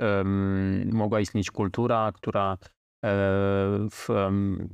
[0.93, 2.59] mogła istnieć kultura, która
[3.91, 4.09] w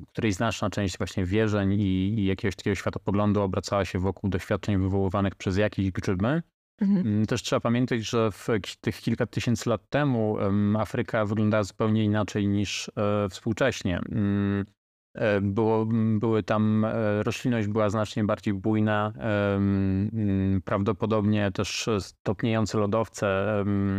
[0.09, 5.35] której znaczna część właśnie wierzeń i, i jakiegoś takiego światopoglądu obracała się wokół doświadczeń wywoływanych
[5.35, 6.43] przez jakieś grzyby.
[6.81, 7.07] Mhm.
[7.07, 8.47] Mm, też trzeba pamiętać, że w
[8.81, 10.37] tych kilka tysięcy lat temu
[10.79, 14.01] Afryka wyglądała zupełnie inaczej niż e, współcześnie.
[14.13, 14.65] Mm,
[15.15, 15.87] e, było,
[16.19, 23.47] były tam, e, roślinność była znacznie bardziej bujna, mm, prawdopodobnie też stopniejące lodowce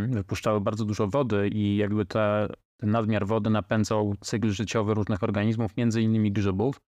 [0.10, 2.48] wypuszczały bardzo dużo wody i jakby te
[2.80, 6.82] ten nadmiar wody napędzał cykl życiowy różnych organizmów, między innymi grzybów.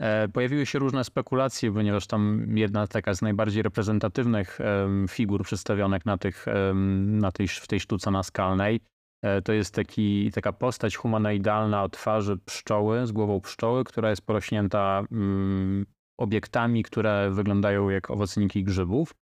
[0.00, 4.58] E, pojawiły się różne spekulacje, ponieważ tam jedna taka z najbardziej reprezentatywnych
[5.08, 6.46] figur przedstawionych na tych,
[7.06, 8.80] na tej, w tej sztuce naskalnej
[9.22, 14.26] e, to jest taki, taka postać humanoidalna o twarzy pszczoły, z głową pszczoły, która jest
[14.26, 15.86] porośnięta mm,
[16.20, 19.14] obiektami, które wyglądają jak owocniki grzybów.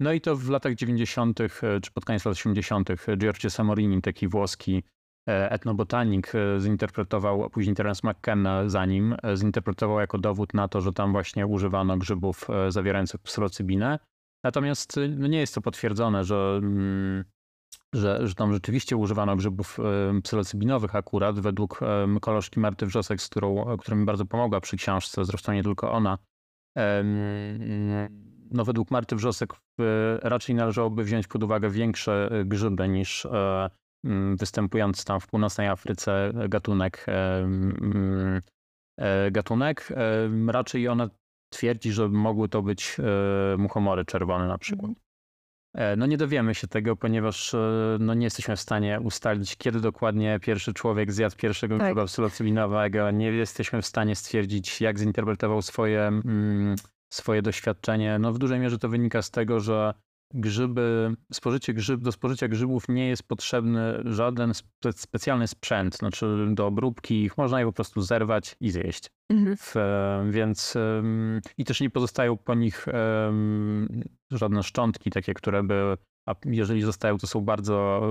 [0.00, 1.48] No i to w latach 90., e,
[1.82, 4.82] czy pod koniec lat 80., Giorgio Samorini, taki włoski
[5.26, 10.92] etnobotanik e, zinterpretował, później Terence McKenna za nim, e, zinterpretował jako dowód na to, że
[10.92, 13.98] tam właśnie używano grzybów zawierających psylocybinę.
[14.44, 17.24] Natomiast no nie jest to potwierdzone, że, mm,
[17.94, 19.78] że, że tam rzeczywiście używano grzybów
[20.22, 21.40] psylocybinowych akurat.
[21.40, 21.80] Według
[22.20, 26.18] koleżki Marty Wrzosek, z którą, która mi bardzo pomogła przy książce, zresztą nie tylko ona,
[28.50, 29.52] no według Marty Wrzosek
[30.22, 33.26] raczej należałoby wziąć pod uwagę większe grzyby niż
[34.36, 38.40] występujący tam w północnej Afryce gatunek, mm,
[38.98, 39.88] e, gatunek.
[40.48, 41.08] Raczej ona
[41.48, 44.90] twierdzi, że mogły to być e, muchomory czerwone na przykład.
[44.90, 45.04] Mhm.
[45.74, 47.54] E, no nie dowiemy się tego, ponieważ
[47.98, 51.86] no nie jesteśmy w stanie ustalić, kiedy dokładnie pierwszy człowiek zjadł pierwszego tak.
[51.86, 53.10] grzyba psylocybinowego.
[53.10, 56.76] Nie jesteśmy w stanie stwierdzić, jak zinterpretował swoje, mm,
[57.12, 58.18] swoje doświadczenie.
[58.18, 59.94] No w dużej mierze to wynika z tego, że
[60.34, 66.66] grzyby, spożycie grzyb, do spożycia grzybów nie jest potrzebny żaden spe, specjalny sprzęt, znaczy do
[66.66, 69.10] obróbki ich można je po prostu zerwać i zjeść.
[69.30, 69.56] Mhm.
[69.56, 69.74] W,
[70.30, 70.74] więc
[71.58, 72.86] i też nie pozostają po nich
[74.30, 75.96] żadne szczątki takie, które by,
[76.28, 78.02] a jeżeli zostają, to są bardzo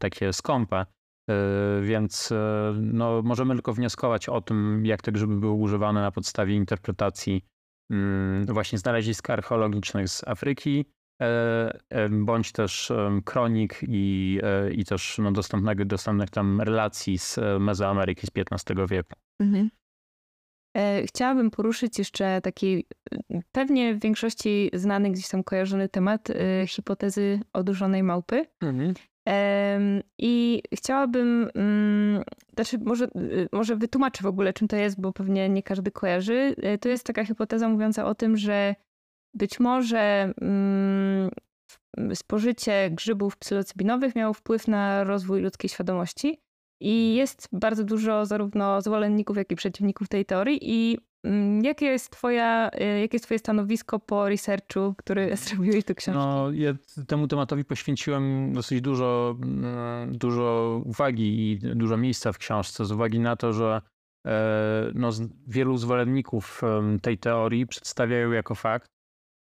[0.00, 0.86] takie skąpe.
[1.30, 6.10] E, więc e, no, możemy tylko wnioskować o tym, jak te grzyby były używane na
[6.10, 7.44] podstawie interpretacji
[7.90, 10.84] mm, właśnie znalezisk archeologicznych z Afryki,
[12.10, 12.92] bądź też
[13.24, 19.12] kronik i, e, i też no, dostępnych, dostępnych tam relacji z Mezoameryki z XV wieku.
[19.40, 19.70] Mhm.
[21.06, 22.86] Chciałabym poruszyć jeszcze taki
[23.52, 26.28] pewnie w większości znany gdzieś tam kojarzony temat
[26.66, 28.46] hipotezy odurzonej małpy.
[28.62, 28.94] Mhm.
[30.18, 32.22] I chciałabym, mm,
[32.54, 33.08] znaczy może,
[33.52, 36.54] może wytłumaczę w ogóle czym to jest, bo pewnie nie każdy kojarzy.
[36.80, 38.74] To jest taka hipoteza mówiąca o tym, że
[39.36, 41.30] być może mm,
[42.14, 46.40] spożycie grzybów psylocybinowych miało wpływ na rozwój ludzkiej świadomości.
[46.80, 50.58] I jest bardzo dużo zarówno zwolenników, jak i przeciwników tej teorii.
[50.62, 55.94] I mm, jakie jest, twoja, y, jakie jest twoje stanowisko po researchu, który zrobiłeś do
[55.94, 56.18] książki?
[56.18, 56.74] No, ja
[57.06, 63.20] temu tematowi poświęciłem dosyć dużo, mm, dużo uwagi i dużo miejsca w książce z uwagi
[63.20, 63.82] na to, że
[64.26, 65.10] e, no,
[65.46, 66.62] wielu zwolenników
[67.02, 68.95] tej teorii przedstawiają jako fakt,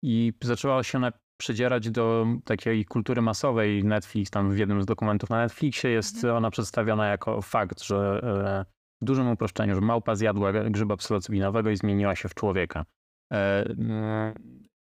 [0.02, 3.84] i zaczęła się ona przedzierać do takiej kultury masowej.
[3.84, 6.36] Netflix, tam w jednym z dokumentów na Netflixie jest mhm.
[6.36, 8.64] ona przedstawiona jako fakt, że e,
[9.02, 12.84] w dużym uproszczeniu, że małpa zjadła grzyba psylocybinowego i zmieniła się w człowieka.
[13.32, 14.34] E, mm,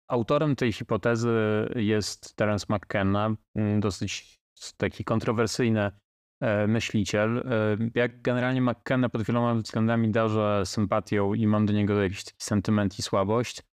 [0.07, 1.31] autorem tej hipotezy
[1.75, 4.39] jest Terence McKenna, mm, dosyć
[4.77, 5.91] taki kontrowersyjny
[6.41, 7.43] e, myśliciel.
[7.95, 12.99] Jak generalnie McKenna pod wieloma względami darzę sympatią i mam do niego jakiś taki sentyment
[12.99, 13.63] i słabość.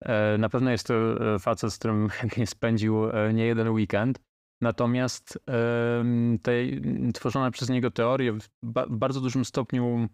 [0.00, 0.94] E, na pewno jest to
[1.34, 2.08] e, facet, z którym
[2.44, 4.20] spędził e, nie jeden weekend.
[4.60, 5.38] Natomiast
[6.42, 6.52] te
[7.14, 8.48] tworzone przez niego teorie w
[8.90, 10.08] bardzo dużym stopniu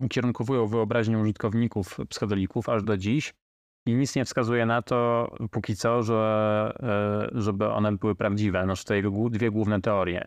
[0.00, 3.34] ukierunkowują wyobraźnię użytkowników psychodelików aż do dziś.
[3.86, 6.72] I nic nie wskazuje na to póki co, że,
[7.32, 8.64] żeby one były prawdziwe.
[8.64, 10.24] Znaczy to jego dwie główne teorie.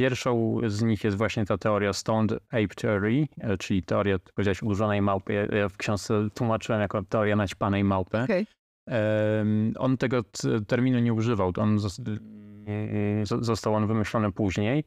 [0.00, 5.02] Pierwszą z nich jest właśnie ta teoria Stoned Ape Theory, e, czyli teoria, powiedziałeś, ułożonej
[5.02, 5.48] małpy.
[5.52, 8.18] Ja w książce tłumaczyłem jako teoria naćpanej małpy.
[8.18, 8.46] Okay.
[9.78, 10.24] On tego
[10.66, 11.78] terminu nie używał, on
[13.40, 14.84] został on wymyślony później,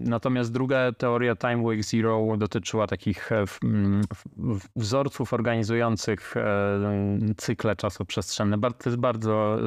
[0.00, 3.30] Natomiast druga teoria Time Wake Zero dotyczyła takich
[4.76, 6.34] wzorców organizujących
[7.36, 8.60] cykle czasoprzestrzenne.
[8.60, 9.58] To jest bardzo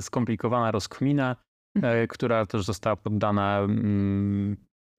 [0.00, 1.36] skomplikowana rozkmina,
[1.76, 2.08] mhm.
[2.08, 3.66] która też została poddana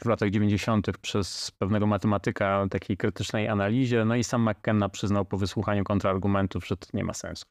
[0.02, 0.98] w latach 90.
[0.98, 4.06] przez pewnego matematyka takiej krytycznej analizie.
[4.06, 7.46] No i sam McKenna przyznał po wysłuchaniu kontrargumentów, że to nie ma sensu.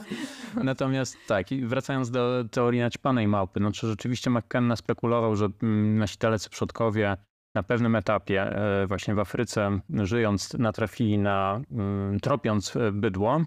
[0.64, 6.18] Natomiast tak, wracając do teorii naćpanej małpy, no czy rzeczywiście McKenna spekulował, że mm, nasi
[6.18, 7.16] dalecy przodkowie
[7.54, 13.40] na pewnym etapie e, właśnie w Afryce żyjąc natrafili na, mm, tropiąc e, bydło,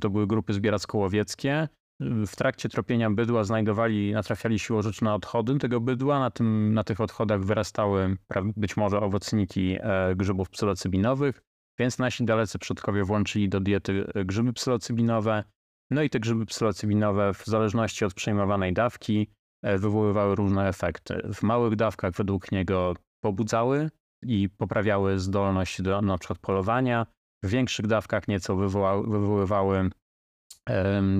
[0.00, 1.68] to były grupy zbieracko-łowieckie,
[2.00, 6.18] w trakcie tropienia bydła znajdowali, natrafiali siłożycz na odchody tego bydła.
[6.18, 8.16] Na, tym, na tych odchodach wyrastały
[8.56, 11.42] być może owocniki e, grzybów psylocybinowych,
[11.78, 15.44] więc nasi dalecy przodkowie włączyli do diety e, grzyby psylocybinowe.
[15.90, 19.30] No i te grzyby psylocybinowe w zależności od przejmowanej dawki
[19.62, 21.20] e, wywoływały różne efekty.
[21.34, 23.90] W małych dawkach według niego pobudzały
[24.22, 27.06] i poprawiały zdolność do na przykład polowania.
[27.44, 29.90] W większych dawkach nieco wywoływały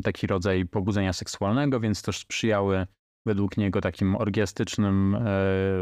[0.04, 2.86] taki rodzaj pobudzenia seksualnego, więc też sprzyjały
[3.26, 5.20] według niego takim orgiastycznym e,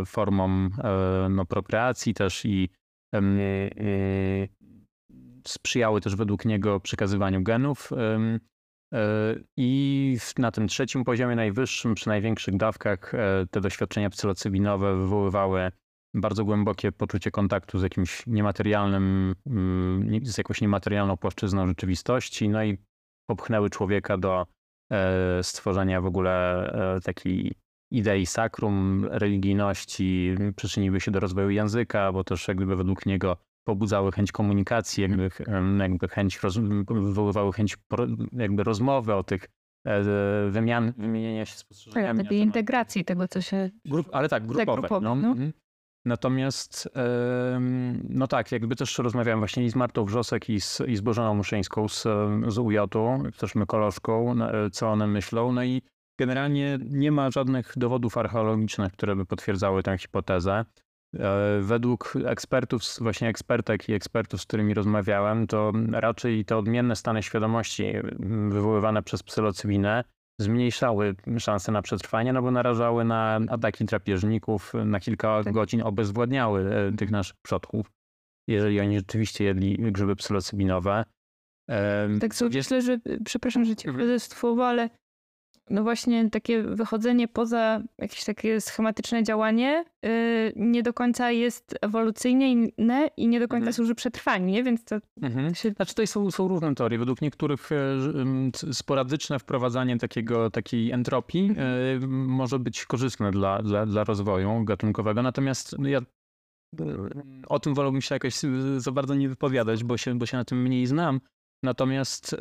[0.07, 2.69] formom e, no, prokreacji też i
[3.15, 3.21] e,
[5.47, 7.91] sprzyjały też według niego przekazywaniu genów.
[9.57, 13.13] I na tym trzecim poziomie, najwyższym, przy największych dawkach,
[13.51, 15.71] te doświadczenia psylocybinowe wywoływały
[16.15, 22.79] bardzo głębokie poczucie kontaktu z jakimś niematerialnym, mm, z jakąś niematerialną płaszczyzną rzeczywistości, no i
[23.31, 24.47] popchnęły człowieka do
[24.93, 27.53] e, stworzenia w ogóle e, takiej
[27.91, 34.33] idei sakrum, religijności, przyczyniły się do rozwoju języka, bo też jakby według niego pobudzały chęć
[34.33, 35.31] komunikacji, jakby,
[35.79, 36.59] jakby chęć, roz,
[36.91, 37.77] wywoływały chęć
[38.33, 39.49] jakby rozmowy o tych
[39.87, 40.03] e,
[40.51, 42.25] wymian, wymienienia się spostrzeżeniami.
[42.25, 43.71] Tak, integracji tego, co się...
[43.85, 44.67] Grup, ale tak, grupowe.
[44.67, 45.15] Tak, grupowe no.
[45.15, 45.29] No.
[45.29, 45.53] Mhm.
[46.09, 46.89] Natomiast,
[48.09, 51.35] no tak, jakby też rozmawiałem właśnie i z Martą Wrzosek i z, i z Bożeną
[51.35, 52.03] Muszyńską z,
[52.49, 54.37] z UJ-u, też mykolożką,
[54.73, 55.53] co one myślą.
[55.53, 55.83] No i
[56.19, 60.65] generalnie nie ma żadnych dowodów archeologicznych, które by potwierdzały tę hipotezę.
[61.15, 67.23] E, według ekspertów, właśnie ekspertek i ekspertów, z którymi rozmawiałem, to raczej te odmienne stany
[67.23, 67.93] świadomości
[68.49, 70.05] wywoływane przez psylocybinę
[70.41, 75.55] zmniejszały szanse na przetrwanie, no bo narażały na ataki drapieżników, na kilka tak.
[75.55, 77.91] godzin obezwładniały e, tych naszych przodków,
[78.49, 81.05] jeżeli oni rzeczywiście jedli grzyby psylocybinowe.
[82.21, 84.21] Tak sobie myślę, że, przepraszam, że cię mhm.
[84.21, 84.91] słowo, ale
[85.71, 90.11] no właśnie takie wychodzenie poza jakieś takie schematyczne działanie yy,
[90.57, 92.51] nie do końca jest ewolucyjne
[93.17, 93.73] i nie do końca mhm.
[93.73, 94.63] służy przetrwaniu, nie?
[94.63, 95.55] Więc to mhm.
[95.55, 95.71] się...
[95.71, 96.99] Znaczy tutaj są, są różne teorie.
[96.99, 104.05] Według niektórych e, sporadyczne wprowadzanie takiego, takiej entropii yy, może być korzystne dla, dla, dla
[104.05, 105.23] rozwoju gatunkowego.
[105.23, 106.01] Natomiast ja
[107.47, 108.35] o tym wolałbym się jakoś
[108.77, 111.21] za bardzo nie wypowiadać, bo się, bo się na tym mniej znam.
[111.63, 112.37] Natomiast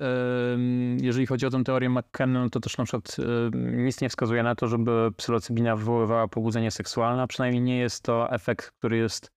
[1.02, 3.18] jeżeli chodzi o tę teorię McKenna, to też na przykład
[3.54, 8.72] nic nie wskazuje na to, żeby psylocybina wywoływała pobudzenie seksualne, przynajmniej nie jest to efekt,
[8.72, 9.32] który jest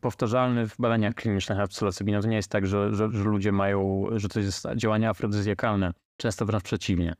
[0.00, 2.20] powtarzalny w badaniach klinicznych na psylocybiną.
[2.20, 5.92] To nie jest tak, że, że, że, ludzie mają, że to jest działanie afrodyzjakalne.
[6.16, 7.14] Często wręcz przeciwnie.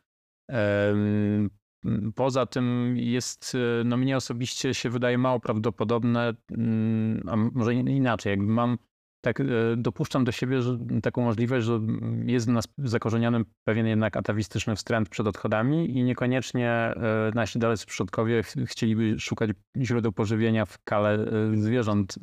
[2.15, 8.47] Poza tym jest, no mnie osobiście się wydaje mało prawdopodobne, mm, a może inaczej, jakby
[8.47, 8.79] mam
[9.25, 9.45] tak e,
[9.77, 11.81] dopuszczam do siebie że, taką możliwość, że
[12.27, 16.95] jest w nas zakorzeniony pewien jednak atawistyczny wstręt przed odchodami i niekoniecznie e,
[17.35, 22.19] nasi dalecy przodkowie chcieliby szukać źródeł pożywienia w kale e, zwierząt,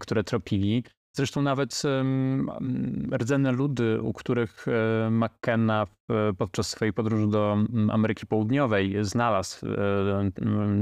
[0.00, 0.84] które tropili.
[1.16, 1.82] Zresztą nawet
[3.12, 4.66] rdzenne ludy, u których
[5.10, 5.86] McKenna
[6.38, 7.56] podczas swojej podróży do
[7.90, 9.66] Ameryki Południowej znalazł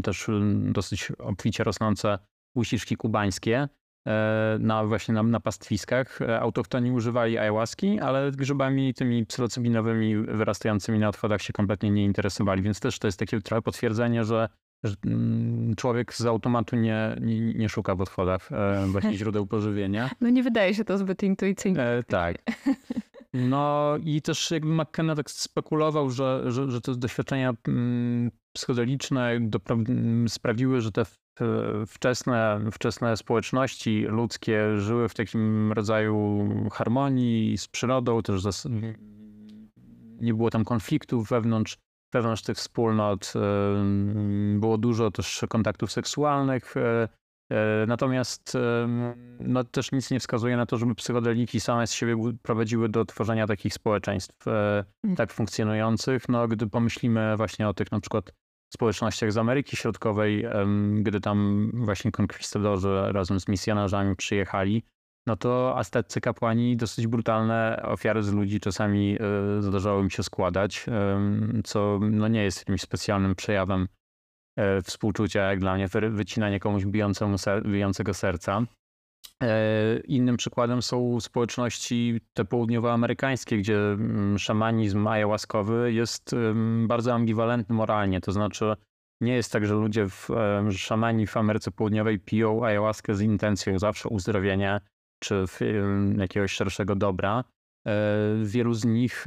[0.03, 0.27] też
[0.73, 2.19] dosyć obficie rosnące
[2.57, 3.69] łusiczki kubańskie,
[4.59, 6.23] na właśnie na, na pastwiskach.
[6.23, 12.63] E, autochtoni używali ayahuaski, ale grzybami tymi psylocybinowymi wyrastającymi na odchodach się kompletnie nie interesowali,
[12.63, 14.49] więc też to jest takie trochę potwierdzenie, że,
[14.85, 20.11] że mm, człowiek z automatu nie, nie, nie szuka w odchodach e, właśnie źródeł pożywienia.
[20.21, 21.99] No nie wydaje się to zbyt intuicyjne.
[21.99, 22.37] E, tak.
[23.35, 29.41] No i też jakby McKenna tak spekulował, że, że, że te doświadczenia mm, psychodeliczne
[30.29, 31.05] sprawiły, że te
[31.87, 38.43] wczesne, wczesne społeczności ludzkie żyły w takim rodzaju harmonii z przyrodą, też
[40.21, 41.79] nie było tam konfliktów wewnątrz,
[42.13, 43.33] wewnątrz tych wspólnot,
[44.55, 47.09] było dużo też kontaktów seksualnych, e,
[47.53, 48.57] e, Natomiast
[49.41, 53.47] no, też nic nie wskazuje na to, żeby psychodeliki same z siebie prowadziły do tworzenia
[53.47, 55.17] takich społeczeństw e, mm.
[55.17, 56.29] tak funkcjonujących.
[56.29, 58.33] No, gdy pomyślimy właśnie o tych na przykład
[58.75, 60.47] społecznościach z Ameryki Środkowej,
[61.01, 64.83] gdy tam właśnie konkwistadorzy razem z misjonarzami przyjechali,
[65.27, 70.87] no to azteccy kapłani dosyć brutalne ofiary z ludzi czasami e, zdarzało im się składać,
[71.65, 73.89] co no nie jest jakimś specjalnym przejawem
[74.57, 76.85] e, współczucia, jak dla mnie, wycinanie komuś
[77.65, 78.63] bijącego serca.
[79.43, 86.35] E, innym przykładem są społeczności te południowoamerykańskie, gdzie mm, szamanizm ayahuaskowy jest
[86.87, 88.21] bardzo ambiwalentny moralnie.
[88.21, 88.75] To znaczy,
[89.21, 90.29] nie jest tak, że ludzie, w,
[90.71, 94.81] szamani w Ameryce Południowej piją ayahuaskę z intencją zawsze uzdrowienia
[95.23, 95.45] czy
[96.19, 97.45] jakiegoś szerszego dobra.
[97.87, 97.93] E,
[98.43, 99.25] wielu z nich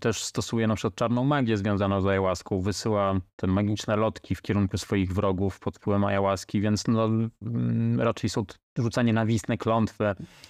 [0.00, 4.78] też stosuje na przykład czarną magię związaną z ayahuaską, wysyła te magiczne lotki w kierunku
[4.78, 7.04] swoich wrogów pod wpływem ayahuaski, więc no,
[7.42, 8.44] mm, raczej są
[8.78, 10.04] rzucanie nienawistne klątwy,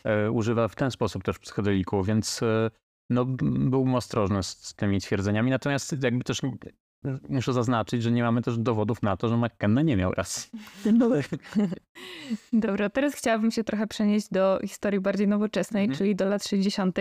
[0.05, 2.71] e, używa w ten sposób też psychodeliku, więc e,
[3.11, 6.41] no, byłbym ostrożny z, z tymi twierdzeniami, natomiast jakby też
[7.29, 10.51] muszę zaznaczyć, że nie mamy też dowodów na to, że McKenna nie miał racji.
[12.53, 15.99] Dobra, teraz chciałabym się trochę przenieść do historii bardziej nowoczesnej, mhm.
[15.99, 16.99] czyli do lat 60.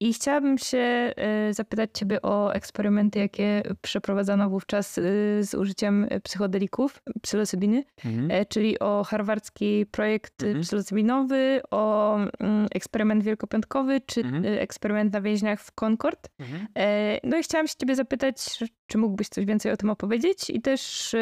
[0.00, 5.02] I chciałabym się e, zapytać Ciebie o eksperymenty, jakie przeprowadzano wówczas e,
[5.44, 8.30] z użyciem psychodelików, psylocybiny, mhm.
[8.30, 10.62] E, czyli o harwardzki projekt mhm.
[10.62, 14.44] psylocybinowy, o mm, eksperyment wielkopiątkowy, czy mhm.
[14.44, 16.28] eksperyment na więźniach w Concord.
[16.38, 16.66] Mhm.
[17.24, 18.36] No i chciałam się Ciebie zapytać,
[18.86, 21.14] czy mógłbyś coś więcej o tym opowiedzieć i też,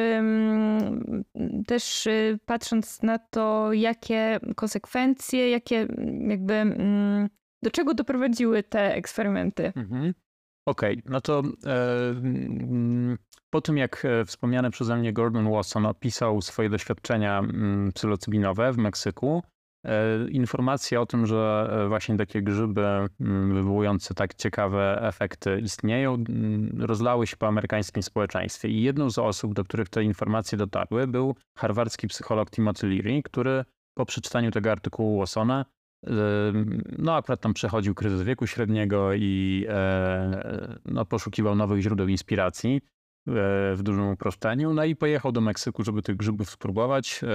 [1.66, 2.08] też
[2.46, 5.86] patrząc na to, jakie konsekwencje, jakie
[6.28, 7.28] jakby mm,
[7.64, 9.72] do czego doprowadziły te eksperymenty?
[9.76, 10.14] Mhm.
[10.68, 13.18] Okej, okay, no to e, mm,
[13.50, 18.78] po tym jak e, wspomniany przeze mnie Gordon Watson opisał swoje doświadczenia mm, psylocybinowe w
[18.78, 19.42] Meksyku,
[19.86, 22.86] e, informacje o tym, że e, właśnie takie grzyby
[23.20, 26.24] mm, wywołujące tak ciekawe efekty istnieją,
[26.78, 28.68] rozlały się po amerykańskim społeczeństwie.
[28.68, 33.64] I jedną z osób, do których te informacje dotarły, był harwardzki psycholog Timothy Leary, który
[33.94, 35.64] po przeczytaniu tego artykułu Watsona
[36.98, 42.80] no akurat tam przechodził kryzys wieku średniego i e, no, poszukiwał nowych źródeł inspiracji e,
[43.74, 44.74] w dużym uproszczeniu.
[44.74, 47.20] No i pojechał do Meksyku, żeby tych grzybów spróbować.
[47.24, 47.26] E,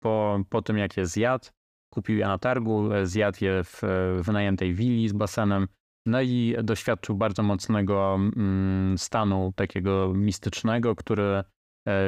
[0.00, 1.46] po, po tym jak je zjadł,
[1.92, 3.82] kupił je na targu, zjadł je w
[4.20, 5.68] wynajętej willi z basenem.
[6.06, 11.44] No i doświadczył bardzo mocnego mm, stanu takiego mistycznego, który E,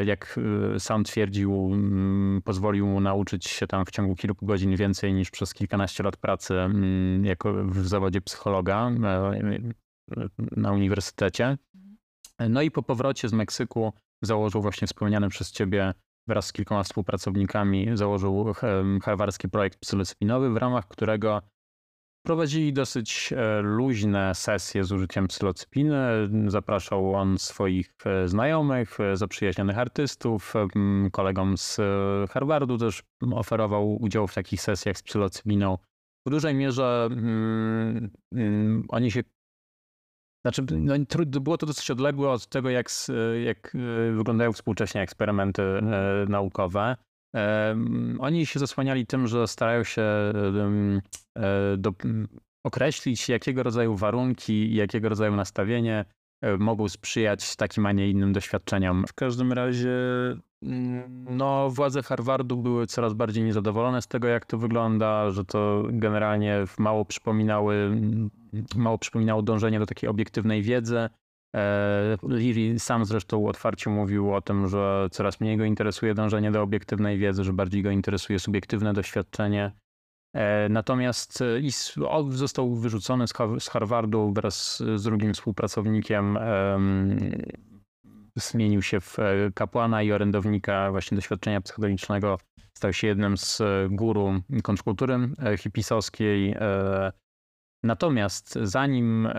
[0.05, 0.39] jak
[0.74, 5.31] e, sam twierdził, mm, pozwolił mu nauczyć się tam w ciągu kilku godzin więcej niż
[5.31, 9.59] przez kilkanaście lat pracy mm, jako w zawodzie psychologa e,
[10.57, 11.59] na uniwersytecie.
[12.49, 15.95] No i po powrocie z Meksyku założył właśnie wspomniany przez ciebie
[16.26, 18.55] wraz z kilkoma współpracownikami założył
[19.03, 21.43] harwarski projekt psylocybinowy, w ramach którego
[22.29, 25.99] Prowadzili dosyć e, luźne sesje z użyciem psylocypiny.
[26.47, 30.55] Zapraszał on swoich e, znajomych, e, zaprzyjaźnionych artystów.
[31.12, 31.81] Kolegom z
[32.31, 33.03] Harvardu też
[33.33, 35.79] oferował udział w takich sesjach z psylocypiną.
[36.26, 39.22] W dużej mierze mm, mm, oni się
[40.45, 40.95] znaczy, no,
[41.26, 42.91] było to dosyć odległe od tego, jak,
[43.45, 43.76] jak
[44.16, 45.62] wyglądają współcześnie eksperymenty
[46.29, 46.97] naukowe.
[48.18, 50.33] Oni się zasłaniali tym, że starają się e,
[51.79, 51.93] do,
[52.64, 56.05] określić, jakiego rodzaju warunki jakiego rodzaju nastawienie
[56.43, 59.05] e, mogą sprzyjać takim, a nie innym doświadczeniom.
[59.09, 59.91] W każdym razie
[60.62, 65.85] mm, no, władze Harvardu były coraz bardziej niezadowolone z tego, jak to wygląda, że to
[65.91, 68.01] generalnie mało przypominały,
[68.76, 71.09] mało przypominało dążenie do takiej obiektywnej wiedzy.
[71.57, 76.62] E, Liri sam zresztą otwarcie mówił o tym, że coraz mniej go interesuje dążenie do
[76.62, 79.72] obiektywnej wiedzy, że bardziej go interesuje subiektywne doświadczenie.
[80.34, 81.61] E, natomiast e,
[82.30, 83.24] został wyrzucony
[83.59, 86.38] z Harvardu wraz z drugim współpracownikiem.
[88.36, 89.16] Zmienił się w
[89.55, 92.38] kapłana i orędownika właśnie doświadczenia psychodelicznego.
[92.74, 95.18] Stał się jednym z guru kontrkultury
[95.59, 96.57] hipisowskiej.
[97.83, 99.35] Natomiast zanim e,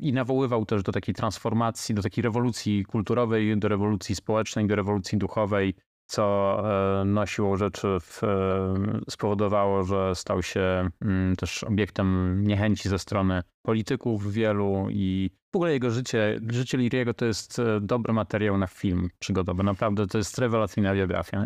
[0.00, 5.18] i nawoływał też do takiej transformacji, do takiej rewolucji kulturowej, do rewolucji społecznej, do rewolucji
[5.18, 5.74] duchowej,
[6.06, 6.56] co
[7.00, 8.74] e, no, siłą rzeczy w, e,
[9.10, 15.72] spowodowało, że stał się mm, też obiektem niechęci ze strony polityków wielu i w ogóle
[15.72, 19.62] jego życie, życie Liriego to jest dobry materiał na film przygodowy.
[19.62, 21.44] Naprawdę to jest rewelacyjna biografia.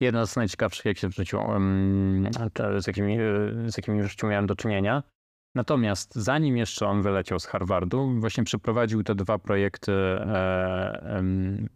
[0.00, 1.38] Jedna z najciekawszych, jak się w życiu,
[2.78, 3.16] z jakimi,
[3.66, 5.02] z jakimi w życiu miałem do czynienia.
[5.54, 11.22] Natomiast zanim jeszcze on wyleciał z Harvardu, właśnie przeprowadził te dwa projekty, e,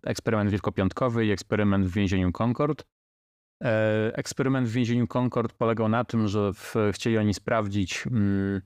[0.02, 2.84] eksperyment wielkopiątkowy i eksperyment w więzieniu Concord.
[3.62, 8.60] E, eksperyment w więzieniu Concord polegał na tym, że w, chcieli oni sprawdzić, mm,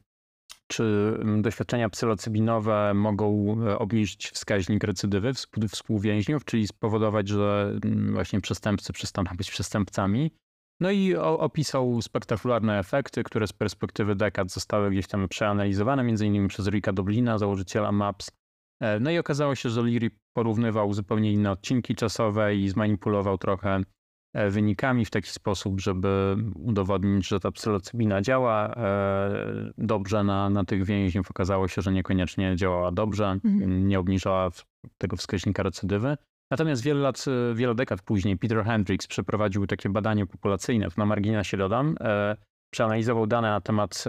[0.67, 5.33] czy doświadczenia psylocybinowe mogą obniżyć wskaźnik recydywy
[5.69, 7.75] współwięźniów, czyli spowodować, że
[8.13, 10.31] właśnie przestępcy przestaną być przestępcami.
[10.81, 16.49] No i opisał spektakularne efekty, które z perspektywy dekad zostały gdzieś tam przeanalizowane, między innymi
[16.49, 18.31] przez Ricka Dublina, założyciela MAPS.
[18.81, 23.83] E, no i okazało się, że Leary porównywał zupełnie inne odcinki czasowe i zmanipulował trochę
[24.35, 30.65] e, wynikami w taki sposób, żeby udowodnić, że ta psylocybina działa e, dobrze na, na
[30.65, 31.31] tych więźniów.
[31.31, 33.89] Okazało się, że niekoniecznie działała dobrze, mhm.
[33.89, 34.51] nie obniżała
[34.99, 36.17] tego wskaźnika recydywy.
[36.51, 37.25] Natomiast wiele lat,
[37.55, 41.97] wiele dekad później Peter Hendricks przeprowadził takie badanie populacyjne, to na marginesie dodam,
[42.73, 44.05] przeanalizował dane na temat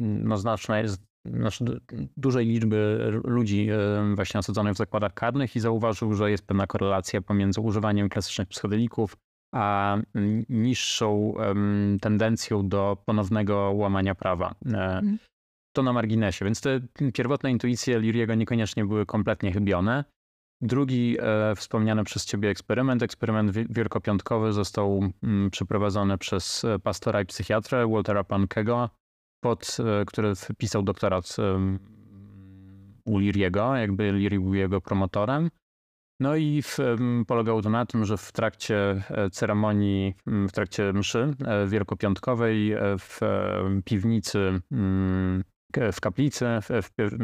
[0.00, 0.84] no, znacznej,
[1.24, 1.80] znaczy
[2.16, 3.68] dużej liczby ludzi
[4.14, 9.16] właśnie osadzonych w zakładach karnych i zauważył, że jest pewna korelacja pomiędzy używaniem klasycznych psychodelików
[9.54, 9.96] a
[10.48, 11.34] niższą
[12.00, 14.54] tendencją do ponownego łamania prawa.
[14.66, 15.18] E, mhm.
[15.72, 16.80] To na marginesie, więc te
[17.14, 20.04] pierwotne intuicje Liriego niekoniecznie były kompletnie chybione.
[20.62, 27.26] Drugi e, wspomniany przez ciebie eksperyment, eksperyment wielkopiątkowy został mm, przeprowadzony przez e, pastora i
[27.26, 28.90] psychiatrę Waltera Pankego,
[29.40, 31.36] pod, e, który wpisał doktorat
[33.04, 35.50] u Liriego, jakby Liri był jego promotorem.
[36.20, 36.76] No i w,
[37.62, 43.20] to na tym, że w trakcie e, ceremonii, w trakcie mszy e, wielkopiątkowej w
[43.84, 44.60] piwnicy,
[45.92, 47.16] w kaplicy, w, w,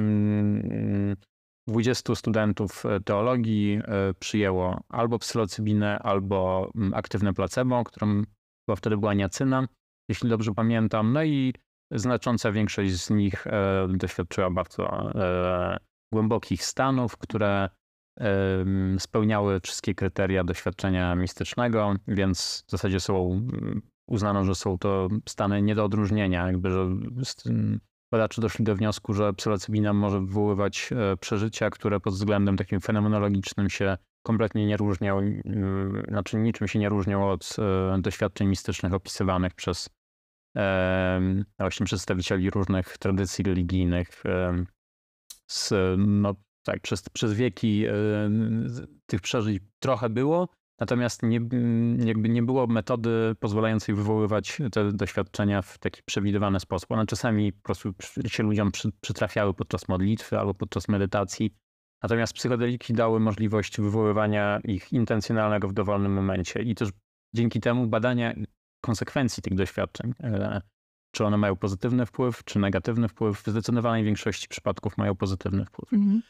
[1.69, 3.81] 20 studentów teologii
[4.19, 8.23] przyjęło albo psylocybinę, albo aktywne placebo, którą
[8.67, 9.69] chyba wtedy była niacyna,
[10.09, 11.13] jeśli dobrze pamiętam.
[11.13, 11.53] No i
[11.91, 15.79] Znacząca większość z nich e, doświadczyła bardzo e,
[16.13, 17.69] głębokich stanów, które
[18.99, 23.47] spełniały wszystkie kryteria doświadczenia mistycznego, więc w zasadzie są,
[24.09, 26.89] uznano, że są to stany nie do odróżnienia, jakby, że
[28.13, 33.71] badacze doszli do wniosku, że psylocybina może wywoływać e, przeżycia, które pod względem takim fenomenologicznym
[33.71, 35.21] się kompletnie nie różnią,
[36.09, 37.57] znaczy niczym się nie różnią od
[37.99, 39.91] doświadczeń mistycznych opisywanych przez
[41.59, 44.23] właśnie przedstawicieli różnych tradycji religijnych.
[45.51, 46.35] Z, no,
[46.67, 47.85] tak, przez, przez wieki
[49.07, 50.49] tych przeżyć trochę było,
[50.81, 51.41] natomiast nie,
[52.05, 56.93] jakby nie było metody pozwalającej wywoływać te doświadczenia w taki przewidywany sposób.
[56.93, 57.95] One czasami po prostu
[58.27, 61.55] się ludziom przy, przytrafiały podczas modlitwy albo podczas medytacji,
[62.03, 66.89] natomiast psychodeliki dały możliwość wywoływania ich intencjonalnego w dowolnym momencie i też
[67.35, 68.35] dzięki temu badania
[68.81, 70.13] konsekwencji tych doświadczeń.
[70.21, 70.61] E,
[71.11, 73.43] czy one mają pozytywny wpływ, czy negatywny wpływ?
[73.43, 75.93] W zdecydowanej większości przypadków mają pozytywny wpływ.
[75.93, 76.23] Mhm.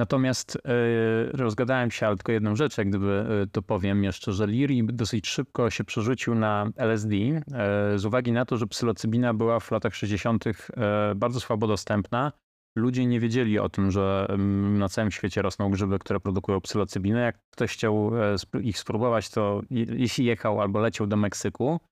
[0.00, 0.60] Natomiast y,
[1.32, 5.28] rozgadałem się, ale tylko jedną rzecz, jak gdyby y, to powiem jeszcze, że Liri dosyć
[5.28, 7.42] szybko się przerzucił na LSD y,
[7.98, 10.44] z uwagi na to, że psylocybina była w latach 60.
[11.16, 12.32] bardzo słabo dostępna.
[12.76, 14.36] Ludzie nie wiedzieli o tym, że
[14.78, 17.20] na całym świecie rosną grzyby, które produkują psylocybinę.
[17.20, 18.12] Jak ktoś chciał
[18.62, 21.89] ich spróbować, to jeśli jechał albo leciał do Meksyku, E,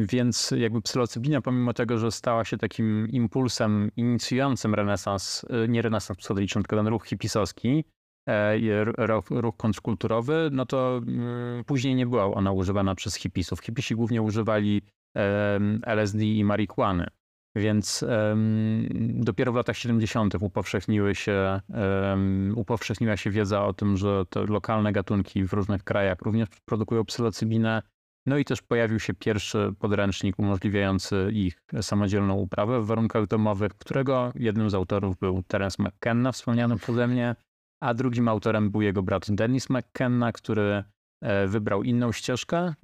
[0.00, 6.18] więc jakby psylocybina, pomimo tego, że stała się takim impulsem inicjującym renesans, e, nie renesans
[6.18, 7.84] psychodeliczny, tylko ten ruch hipisowski,
[8.28, 13.60] e, ruch, ruch kontrkulturowy, no to mm, później nie była ona używana przez hipisów.
[13.60, 14.82] Hipisi głównie używali
[15.82, 17.06] LSD i marihuany.
[17.56, 18.04] Więc
[18.98, 20.34] dopiero w latach 70.
[20.40, 21.60] upowszechniły się,
[22.56, 27.82] upowszechniła się wiedza o tym, że lokalne gatunki w różnych krajach również produkują psylocybinę.
[28.26, 34.32] No i też pojawił się pierwszy podręcznik umożliwiający ich samodzielną uprawę w warunkach domowych, którego
[34.34, 37.36] jednym z autorów był Terence McKenna, wspomniany przeze mnie,
[37.82, 40.84] a drugim autorem był jego brat Dennis McKenna, który
[41.22, 42.74] e, wybrał inną ścieżkę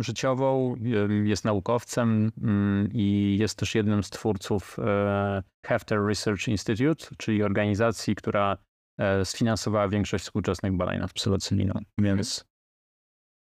[0.00, 0.76] życiową,
[1.24, 8.14] jest naukowcem mm, i jest też jednym z twórców e, Hefter Research Institute, czyli organizacji,
[8.14, 8.56] która
[8.98, 11.74] e, sfinansowała większość współczesnych badań nad psylocyliną.
[11.98, 12.49] Więc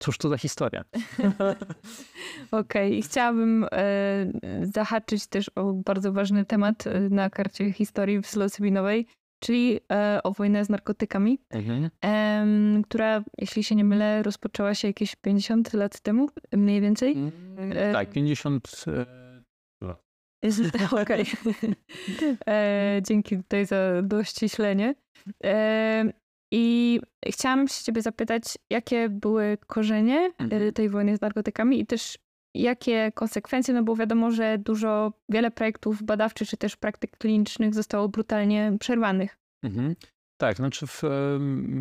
[0.05, 0.85] Cóż to za historia?
[2.51, 3.03] Okej, okay.
[3.03, 4.33] chciałabym e,
[4.63, 9.07] zahaczyć też o bardzo ważny temat e, na karcie historii psylocybinowej,
[9.43, 11.91] czyli e, o wojnę z narkotykami, mhm.
[12.05, 17.13] e, która, jeśli się nie mylę, rozpoczęła się jakieś 50 lat temu, mniej więcej.
[17.13, 17.33] Mm,
[17.73, 18.85] e, tak, 50
[19.81, 20.05] lat.
[21.03, 21.25] Okej.
[22.47, 24.95] E, dzięki tutaj za dościślenie.
[26.57, 30.73] I chciałam się ciebie zapytać, jakie były korzenie mhm.
[30.73, 32.19] tej wojny z narkotykami i też
[32.55, 38.09] jakie konsekwencje, no bo wiadomo, że dużo, wiele projektów badawczych czy też praktyk klinicznych zostało
[38.09, 39.39] brutalnie przerwanych.
[39.63, 39.95] Mhm.
[40.37, 41.03] Tak, znaczy w,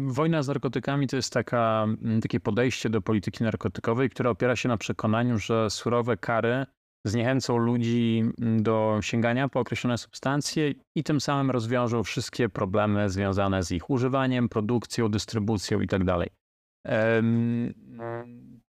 [0.07, 1.87] wojna z narkotykami to jest taka,
[2.21, 6.65] takie podejście do polityki narkotykowej, które opiera się na przekonaniu, że surowe kary
[7.05, 13.71] zniechęcą ludzi do sięgania po określone substancje i tym samym rozwiążą wszystkie problemy związane z
[13.71, 16.05] ich używaniem, produkcją, dystrybucją itd.
[16.17, 16.29] Tak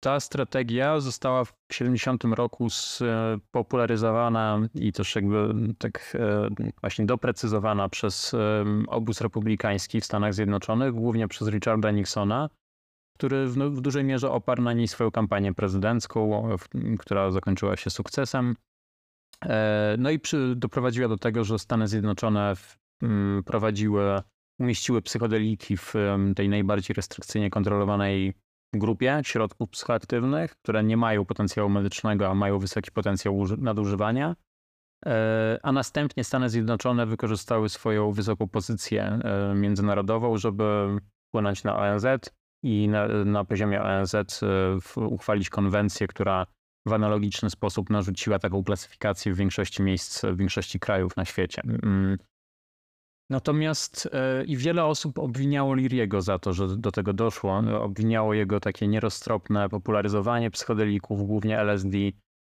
[0.01, 6.49] ta strategia została w 70 roku spopularyzowana i też jakby tak e,
[6.81, 8.35] właśnie doprecyzowana przez
[8.89, 12.49] obóz republikański w Stanach Zjednoczonych, głównie przez Richarda Nixona,
[13.15, 16.49] który w, w dużej mierze oparł na niej swoją kampanię prezydencką,
[16.99, 18.57] która zakończyła się sukcesem.
[19.45, 22.79] E, no i przy, doprowadziła do tego, że Stany Zjednoczone w,
[23.45, 24.23] prowadziły,
[24.61, 25.95] umieściły psychodeliki w
[26.37, 28.35] tej najbardziej restrykcyjnie kontrolowanej
[28.75, 34.37] grupie środków psychoaktywnych, które nie mają potencjału medycznego, a mają wysoki potencjał nadużywania.
[35.07, 40.97] E, a następnie Stany Zjednoczone wykorzystały swoją wysoką pozycję e, międzynarodową, żeby
[41.29, 42.07] wpłynąć na ONZ
[42.63, 46.47] i na, na poziomie ONZ e, uchwalić konwencję, która
[46.87, 51.63] w analogiczny sposób narzuciła taką klasyfikację w większości miejsc, w większości krajów na świecie.
[51.65, 52.19] Mm.
[53.31, 57.63] Natomiast e, i wiele osób obwiniało Liriego za to, że do tego doszło.
[57.83, 61.99] Obwiniało jego takie nieroztropne popularyzowanie psychodelików, głównie LSD.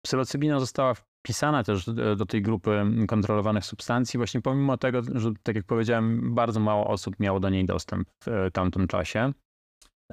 [0.04, 5.64] Psylocybina została wpisana też do tej grupy kontrolowanych substancji, właśnie pomimo tego, że tak jak
[5.64, 9.32] powiedziałem, bardzo mało osób miało do niej dostęp w e, tamtym czasie.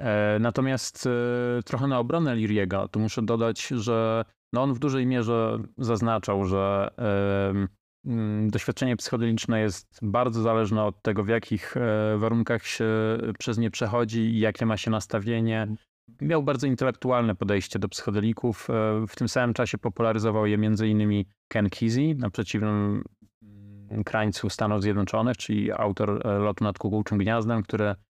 [0.00, 1.08] E, natomiast
[1.64, 6.90] trochę na obronę Liriego, tu muszę dodać, że no on w dużej mierze zaznaczał, że
[8.06, 12.86] Mm, doświadczenie psychodeliczne jest bardzo zależne od tego, w jakich e, warunkach się
[13.38, 15.74] przez nie przechodzi i jakie ma się nastawienie.
[16.20, 18.70] Miał bardzo intelektualne podejście do psychodelików.
[18.70, 21.24] E, w tym samym czasie popularyzował je m.in.
[21.48, 23.04] Ken Kesey na przeciwnym
[23.42, 28.09] mm, krańcu Stanów Zjednoczonych, czyli autor e, Lotu nad kukułczym gniazdem, który E,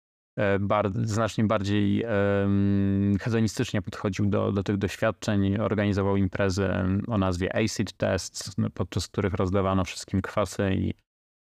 [0.61, 5.59] bar znacznie bardziej um, hedonistycznie podchodził do, do tych doświadczeń.
[5.59, 6.69] Organizował imprezy
[7.09, 10.95] o nazwie Acid Tests, podczas których rozdawano wszystkim kwasy i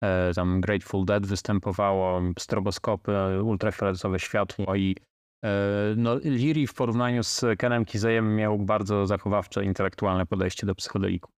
[0.03, 4.97] e, tam Grateful Dead występowało, stroboskopy, ultrafioletowe światło i
[5.45, 5.51] e,
[5.97, 11.31] no, Liri w porównaniu z Kenem Kizejem miał bardzo zachowawcze, intelektualne podejście do psychodeliku.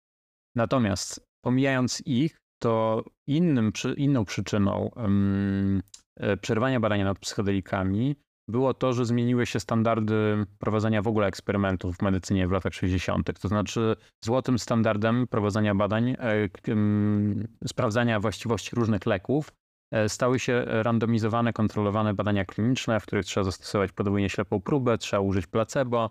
[0.54, 6.05] Natomiast pomijając ich, to innym, inną przyczyną um, E,
[6.40, 8.16] przerwania badania nad psychodelikami
[8.48, 13.40] było to, że zmieniły się standardy prowadzenia w ogóle eksperymentów w medycynie w latach 60.
[13.40, 16.16] To znaczy złotym standardem prowadzenia badań, e,
[17.66, 19.52] sprawdzania właściwości różnych leków
[19.92, 25.20] e, stały się randomizowane, kontrolowane badania kliniczne, w których trzeba zastosować podwójnie ślepą próbę, trzeba
[25.20, 26.10] użyć placebo.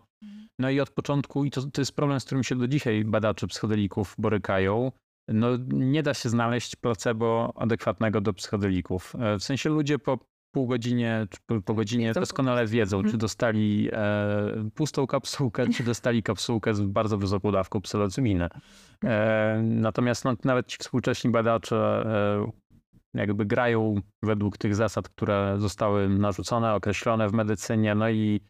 [0.59, 3.47] No i od początku, i to, to jest problem, z którym się do dzisiaj badacze
[3.47, 4.91] psychodelików borykają,
[5.27, 9.15] no nie da się znaleźć placebo adekwatnego do psychodelików.
[9.19, 10.19] E, w sensie ludzie po
[10.55, 13.19] pół godzinie, czy po godzinie doskonale wiedzą, czy mhm.
[13.19, 18.49] dostali e, pustą kapsułkę, czy dostali kapsułkę z bardzo wysoką dawką psylocybiny.
[19.03, 22.05] E, natomiast no, nawet ci współcześni badacze
[23.15, 28.41] e, jakby grają według tych zasad, które zostały narzucone, określone w medycynie, no i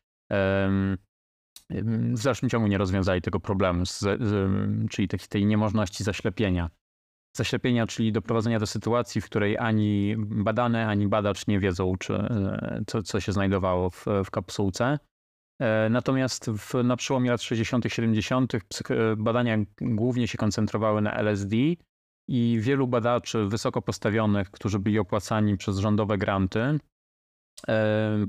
[1.70, 4.51] w dalszym ciągu nie rozwiązali tego problemu, z, z,
[4.89, 6.70] czyli tej, tej niemożności zaślepienia.
[7.38, 12.82] Zaślepienia, czyli doprowadzenia do sytuacji, w której ani badane, ani badacz nie wiedzą, czy, e,
[12.88, 14.99] co, co się znajdowało w, w kapsułce.
[15.59, 18.53] E, natomiast w, na przełomie lat 60., 70.
[19.18, 21.55] badania głównie się koncentrowały na LSD
[22.28, 26.80] i wielu badaczy wysoko postawionych, którzy byli opłacani przez rządowe granty,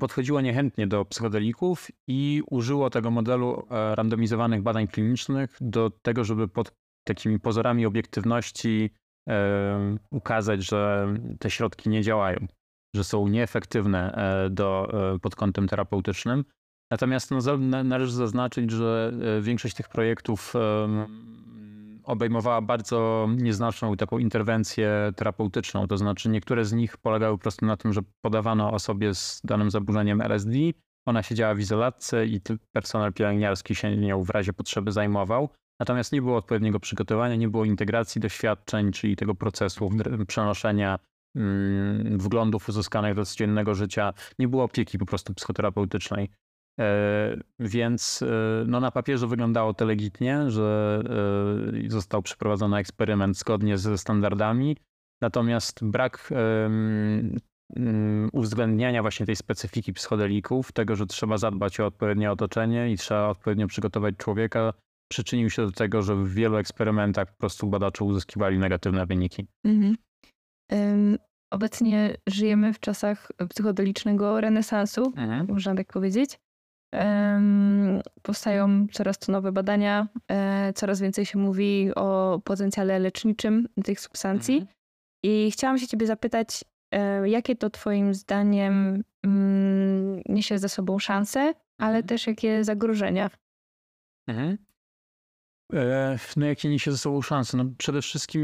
[0.01, 6.49] podchodziło niechętnie do psychodelików i użyło tego modelu e, randomizowanych badań klinicznych do tego, żeby
[6.49, 6.72] pod
[7.05, 8.91] takimi pozorami obiektywności
[10.11, 12.47] ukazać, że te środki nie działają,
[12.97, 16.45] że są nieefektywne e, do, e, pod kątem terapeutycznym.
[16.91, 20.55] Natomiast no, należy zaznaczyć, że większość tych projektów
[22.07, 25.86] obejmowała bardzo nieznaczną taką interwencję terapeutyczną.
[25.86, 29.70] To znaczy niektóre z nich polegały po prostu na tym, że podawano osobie z danym
[29.70, 30.52] zaburzeniem LSD,
[31.07, 32.40] ona siedziała w izolatce i
[32.72, 35.48] personel pielęgniarski się nią w razie potrzeby zajmował.
[35.80, 39.90] Natomiast nie było odpowiedniego przygotowania, nie było integracji doświadczeń, czyli tego procesu
[40.26, 40.98] przenoszenia
[41.36, 46.30] mm, wglądów uzyskanych do codziennego życia, nie było opieki po prostu psychoterapeutycznej.
[46.81, 51.03] E, więc e, no, na papierze wyglądało to legitnie, że
[51.87, 54.77] e, został przeprowadzony eksperyment zgodnie ze standardami,
[55.20, 57.39] natomiast brak mm,
[58.33, 63.66] uwzględniania właśnie tej specyfiki psychodelików, tego, że trzeba zadbać o odpowiednie otoczenie i trzeba odpowiednio
[63.66, 64.72] przygotować człowieka,
[65.11, 69.47] przyczynił się do tego, że w wielu eksperymentach po prostu badacze uzyskiwali negatywne wyniki.
[69.64, 69.97] Mhm.
[70.72, 71.18] Um,
[71.51, 75.47] obecnie żyjemy w czasach psychodelicznego renesansu, mhm.
[75.49, 76.39] można tak powiedzieć.
[78.22, 84.55] Powstają coraz to nowe badania, e, coraz więcej się mówi o potencjale leczniczym tych substancji.
[84.55, 84.76] Mhm.
[85.24, 91.55] I chciałam się ciebie zapytać, e, jakie to twoim zdaniem mm, niesie ze sobą szanse,
[91.78, 92.07] ale mhm.
[92.07, 93.30] też jakie zagrożenia?
[94.28, 94.65] Mhm.
[95.72, 97.56] E, no jakie niesie ze sobą szanse?
[97.56, 98.42] No przede wszystkim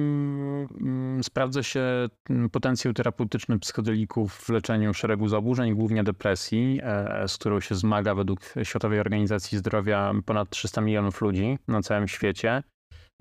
[0.81, 7.39] mm, sprawdza się mm, potencjał terapeutyczny psychodelików w leczeniu szeregu zaburzeń, głównie depresji, e, z
[7.39, 12.63] którą się zmaga według Światowej Organizacji Zdrowia ponad 300 milionów ludzi na całym świecie.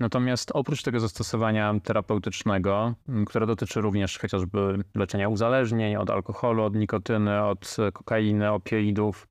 [0.00, 6.74] Natomiast oprócz tego zastosowania terapeutycznego, mm, które dotyczy również chociażby leczenia uzależnień od alkoholu, od
[6.74, 9.26] nikotyny, od kokainy, opioidów,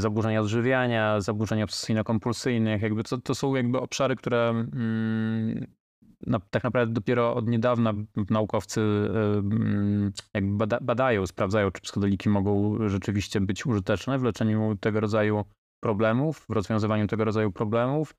[0.00, 2.82] zaburzenia odżywiania, zaburzeń obsesyjno-kompulsyjnych.
[2.82, 5.66] Jakby to, to są jakby obszary, które mm,
[6.26, 7.94] na, tak naprawdę dopiero od niedawna
[8.30, 15.00] naukowcy y, jakby bada, badają, sprawdzają, czy psychodeliki mogą rzeczywiście być użyteczne w leczeniu tego
[15.00, 15.44] rodzaju
[15.82, 18.14] problemów, w rozwiązywaniu tego rodzaju problemów.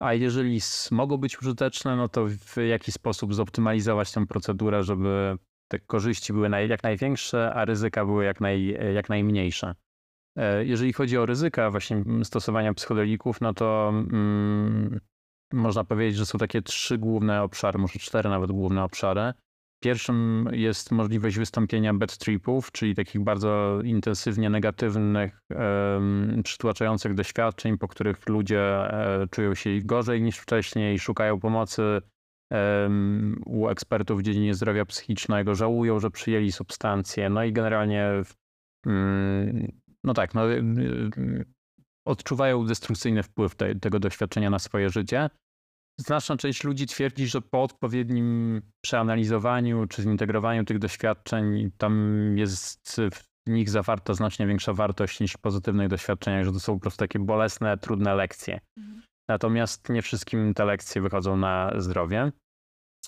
[0.00, 0.60] A jeżeli
[0.90, 6.48] mogą być użyteczne, no to w jaki sposób zoptymalizować tę procedurę, żeby te korzyści były
[6.68, 9.74] jak największe, a ryzyka były jak, naj, jak najmniejsze.
[10.36, 15.00] E, jeżeli chodzi o ryzyka właśnie stosowania psychodelików, no to mm,
[15.52, 19.32] można powiedzieć, że są takie trzy główne obszary, może cztery nawet główne obszary.
[19.82, 27.88] Pierwszym jest możliwość wystąpienia bad tripów, czyli takich bardzo intensywnie negatywnych, um, przytłaczających doświadczeń, po
[27.88, 32.00] których ludzie e, czują się gorzej niż wcześniej, szukają pomocy
[33.46, 38.22] u ekspertów w dziedzinie zdrowia psychicznego, żałują, że przyjęli substancje, no i generalnie
[38.86, 40.62] um, no tak, no, y,
[41.18, 41.44] y,
[42.06, 45.30] odczuwają destrukcyjny wpływ te, tego doświadczenia na swoje życie.
[46.00, 53.00] Znaczna część ludzi twierdzi, że po odpowiednim przeanalizowaniu czy zintegrowaniu tych doświadczeń, tam jest
[53.46, 56.98] w nich zawarta znacznie większa wartość niż w pozytywnych doświadczeniach, że to są po prostu
[56.98, 58.60] takie bolesne, trudne lekcje.
[58.78, 59.02] Mhm.
[59.28, 62.32] Natomiast nie wszystkim te lekcje wychodzą na zdrowie.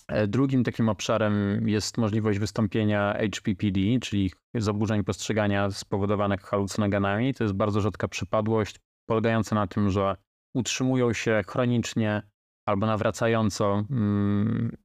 [0.09, 7.35] E, drugim takim obszarem jest możliwość wystąpienia HPPD, czyli zaburzeń postrzegania spowodowanych halucynogenami.
[7.35, 8.77] To jest bardzo rzadka przypadłość,
[9.09, 10.17] polegająca na tym, że
[10.55, 12.23] utrzymują się chronicznie
[12.69, 14.77] albo nawracająco mm,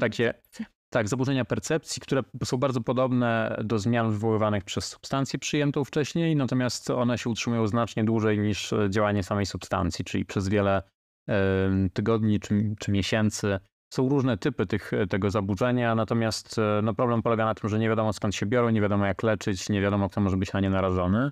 [0.00, 0.34] takie
[0.92, 6.90] tak, zaburzenia percepcji, które są bardzo podobne do zmian wywoływanych przez substancję przyjętą wcześniej, natomiast
[6.90, 10.82] one się utrzymują znacznie dłużej niż działanie samej substancji, czyli przez wiele
[11.92, 13.58] tygodni czy, czy miesięcy
[13.90, 17.88] są różne typy tych, tego zaburzenia, natomiast e, no, problem polega na tym, że nie
[17.88, 20.70] wiadomo skąd się biorą, nie wiadomo jak leczyć, nie wiadomo kto może być na nie
[20.70, 21.30] narażony.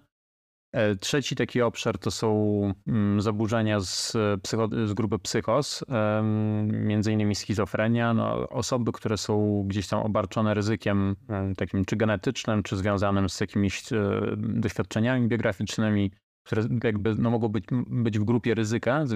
[0.72, 5.84] E, trzeci taki obszar to są mm, zaburzenia z, psycho, z grupy psychos,
[6.64, 8.14] między innymi schizofrenia.
[8.14, 11.16] No, osoby, które są gdzieś tam obarczone ryzykiem
[11.56, 16.10] takim czy genetycznym, czy związanym z jakimiś e, doświadczeniami biograficznymi,
[16.44, 19.06] które jakby no, mogą być, być w grupie ryzyka, e,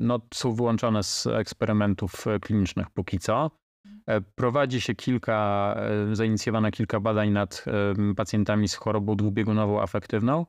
[0.00, 3.50] no, są wyłączone z eksperymentów klinicznych póki co.
[4.06, 5.74] E, prowadzi się kilka,
[6.10, 7.64] e, zainicjowano kilka badań nad
[8.16, 10.46] pacjentami z chorobą dwubiegunową afektywną.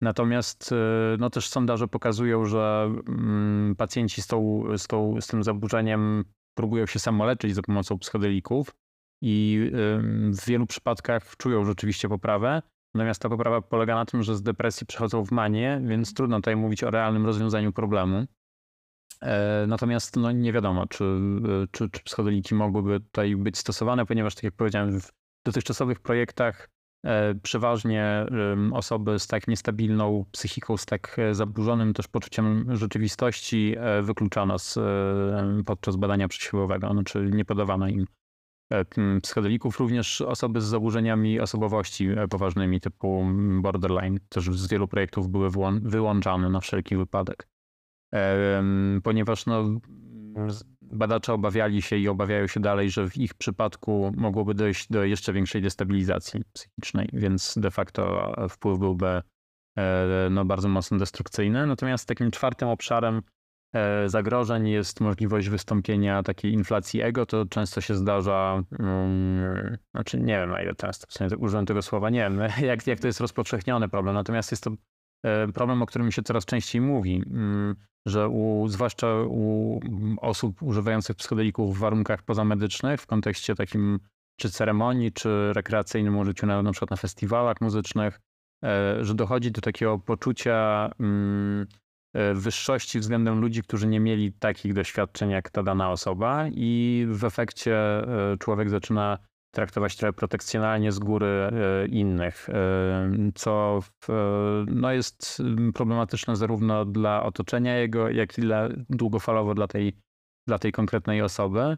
[0.00, 0.74] Natomiast
[1.18, 6.86] no, też sondaże pokazują, że mm, pacjenci z, tą, z, tą, z tym zaburzeniem próbują
[6.86, 8.74] się samoleczyć za pomocą psychodelików
[9.22, 9.70] i
[10.32, 12.62] w wielu przypadkach czują rzeczywiście poprawę.
[12.94, 16.56] Natomiast ta poprawa polega na tym, że z depresji przechodzą w manię, więc trudno tutaj
[16.56, 18.26] mówić o realnym rozwiązaniu problemu.
[19.22, 21.04] E, natomiast no, nie wiadomo, czy,
[21.70, 25.12] czy, czy psychodeliki mogłyby tutaj być stosowane, ponieważ, tak jak powiedziałem, w
[25.44, 26.68] dotychczasowych projektach
[27.04, 28.26] e, przeważnie
[28.72, 34.78] osoby z tak niestabilną psychiką, z tak e, zaburzonym też poczuciem rzeczywistości wykluczano z,
[35.66, 38.21] podczas badania przesiłowego, no, czyli nie podawano im E,
[39.22, 43.26] psychodelików, również osoby z zaburzeniami osobowości e, poważnymi typu
[43.60, 45.50] borderline, też z wielu projektów były
[45.82, 47.48] wyłączane na wszelki wypadek.
[48.14, 48.62] E,
[49.02, 49.64] ponieważ no,
[50.82, 55.32] badacze obawiali się i obawiają się dalej, że w ich przypadku mogłoby dojść do jeszcze
[55.32, 59.22] większej destabilizacji psychicznej, więc de facto wpływ byłby
[60.30, 61.66] no, bardzo mocno destrukcyjny.
[61.66, 63.41] Natomiast takim czwartym obszarem E,
[64.06, 67.26] zagrożeń jest możliwość wystąpienia takiej inflacji ego.
[67.26, 71.82] To często się zdarza, um, znaczy nie wiem na ile często, w sensie użyłem tego
[71.82, 74.70] słowa, nie wiem jak, jak to jest rozpowszechniony problem, natomiast jest to
[75.24, 79.80] e, problem, o którym się coraz częściej mówi, um, że u, zwłaszcza u
[80.20, 84.00] osób używających psychodelików w warunkach pozamedycznych, w kontekście takim
[84.40, 88.20] czy ceremonii, czy rekreacyjnym użyciu na, na przykład na festiwalach muzycznych,
[88.64, 91.81] e, że dochodzi do takiego poczucia E,
[92.34, 97.76] wyższości względem ludzi, którzy nie mieli takich doświadczeń jak ta dana osoba, i w efekcie
[97.76, 99.18] e, człowiek zaczyna
[99.54, 101.50] traktować trochę protekcjonalnie z góry
[101.88, 102.48] innych,
[103.34, 103.80] co
[104.66, 105.42] no jest
[105.74, 109.92] problematyczne zarówno dla otoczenia jego, jak i dla, długofalowo dla tej,
[110.48, 111.76] dla tej konkretnej osoby.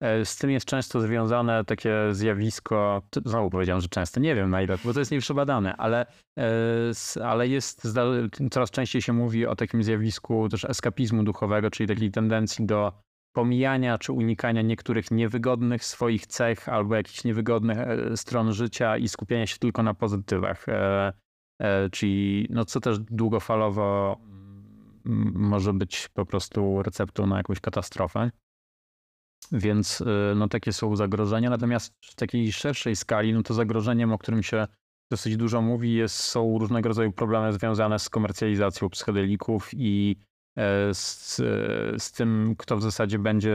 [0.00, 4.62] E, z tym jest często związane takie zjawisko, znowu powiedziałem, że często, nie wiem na
[4.62, 6.06] ile, bo to jest nieprzebadane, ale,
[6.38, 7.88] e, ale jest,
[8.50, 12.92] coraz częściej się mówi o takim zjawisku też eskapizmu duchowego, czyli takiej tendencji do
[13.32, 19.46] pomijania czy unikania niektórych niewygodnych swoich cech albo jakichś niewygodnych e, stron życia i skupiania
[19.46, 20.66] się tylko na pozytywach.
[21.92, 24.16] Czyli no co też długofalowo
[25.34, 28.30] może być po prostu receptą na jakąś katastrofę.
[29.52, 30.04] Więc y,
[30.36, 31.50] no, takie są zagrożenia.
[31.50, 34.66] Natomiast w takiej szerszej skali, no to zagrożeniem, o którym się
[35.10, 40.16] dosyć dużo mówi, jest, są różnego rodzaju problemy związane z komercjalizacją psychodelików i
[40.56, 41.36] e, z,
[41.98, 43.54] z tym, kto w zasadzie będzie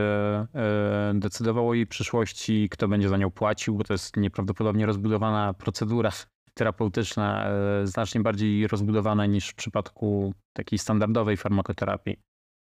[0.54, 5.54] e, decydował o jej przyszłości, kto będzie za nią płacił, bo to jest nieprawdopodobnie rozbudowana
[5.54, 6.10] procedura
[6.54, 12.29] terapeutyczna, e, znacznie bardziej rozbudowana niż w przypadku takiej standardowej farmakoterapii.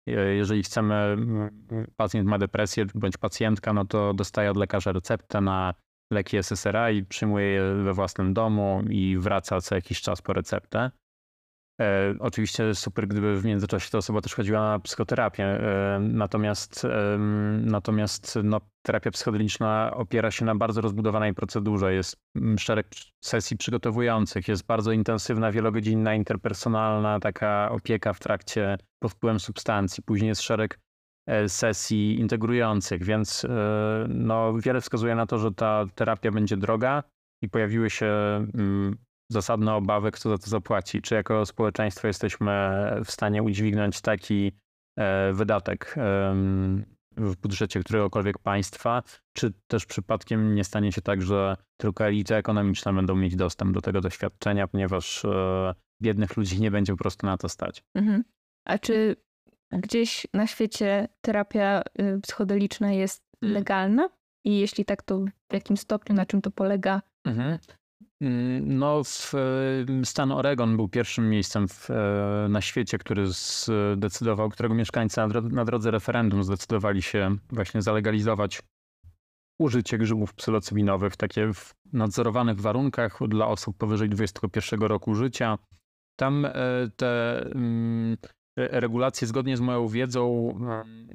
[0.07, 1.17] Jeżeli chcemy,
[1.97, 5.75] pacjent ma depresję bądź pacjentka, no to dostaje od lekarza receptę na
[6.13, 10.91] leki SSRA i przyjmuje je we własnym domu i wraca co jakiś czas po receptę.
[11.81, 15.45] E, oczywiście super, gdyby w międzyczasie ta osoba też chodziła na psychoterapię.
[15.45, 17.19] E, natomiast e,
[17.61, 21.95] natomiast no, terapia psychodeliczna opiera się na bardzo rozbudowanej procedurze.
[21.95, 22.87] Jest mm, szereg
[23.25, 30.03] sesji przygotowujących, jest bardzo intensywna, wielogodzinna, interpersonalna taka opieka w trakcie pod wpływem substancji.
[30.03, 30.79] Później jest szereg
[31.27, 37.03] e, sesji integrujących, więc e, no, wiele wskazuje na to, że ta terapia będzie droga
[37.43, 38.07] i pojawiły się
[38.55, 38.97] mm,
[39.33, 41.03] zasadne obawy, kto za to zapłaci.
[41.03, 42.53] Czy jako społeczeństwo jesteśmy
[43.05, 44.53] w stanie udźwignąć taki
[44.99, 45.95] e, wydatek
[47.17, 49.03] w budżecie któregokolwiek państwa,
[49.37, 53.81] czy też przypadkiem nie stanie się tak, że tylko elity ekonomiczne będą mieć dostęp do
[53.81, 55.27] tego doświadczenia, ponieważ
[56.03, 57.85] biednych ludzi nie będzie po prostu na to stać.
[57.95, 58.25] Mhm.
[58.67, 59.17] A czy
[59.73, 63.55] gdzieś na świecie terapia y, psychodeliczna jest hmm.
[63.55, 64.09] legalna?
[64.45, 65.19] I jeśli tak, to
[65.51, 67.03] w jakim stopniu, na czym to polega?
[67.27, 67.59] Mhm.
[68.23, 69.33] Mm, no, w,
[70.05, 75.21] stan Oregon był pierwszym miejscem w, y, na świecie, który zdecydował, którego mieszkańcy
[75.51, 78.63] na, drodze referendum zdecydowali się właśnie zalegalizować
[79.61, 85.59] użycie grzybów psylocybinowych, takie w nadzorowanych warunkach dla osób powyżej 21 roku życia.
[86.17, 86.47] Tam
[86.97, 88.17] te mm,
[88.57, 90.55] regulacje zgodnie z moją wiedzą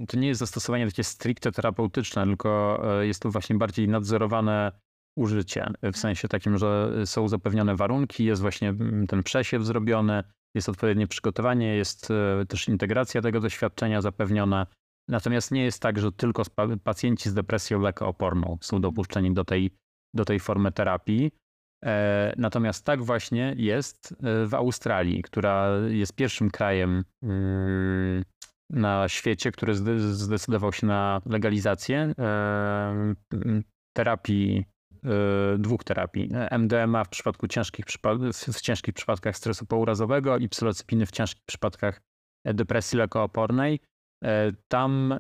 [0.08, 4.72] to nie jest zastosowanie takie stricte terapeutyczne, tylko e, jest to właśnie bardziej nadzorowane
[5.18, 5.68] użycie.
[5.84, 10.24] W sensie takim, że są zapewnione warunki, jest właśnie mm, ten przesiew zrobiony,
[10.56, 14.68] jest odpowiednie przygotowanie, jest e, też integracja tego doświadczenia zapewniona.
[15.10, 16.44] Natomiast nie jest tak, że tylko
[16.84, 19.72] pacjenci z depresją lekooporną są dopuszczeni do tej,
[20.16, 21.32] do tej formy terapii.
[21.86, 28.24] E, natomiast tak właśnie jest e, w Australii, która jest pierwszym krajem mm,
[28.70, 32.14] na świecie, który zdecydował się na legalizację
[33.94, 34.66] terapii,
[35.58, 36.30] dwóch terapii.
[36.52, 37.86] MDMA w przypadku ciężkich,
[38.54, 42.02] w ciężkich przypadkach stresu pourazowego i psylocypiny w ciężkich przypadkach
[42.46, 43.80] depresji lekoopornej.
[44.68, 45.20] Tam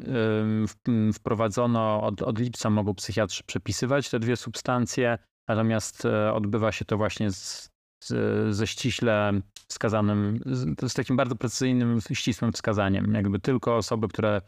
[1.13, 5.17] wprowadzono, od, od lipca mogą psychiatrzy przepisywać te dwie substancje.
[5.47, 7.69] Natomiast e, odbywa się to właśnie z,
[8.03, 13.13] z, ze ściśle wskazanym, z, z takim bardzo precyzyjnym, ścisłym wskazaniem.
[13.13, 14.41] Jakby tylko osoby, które e,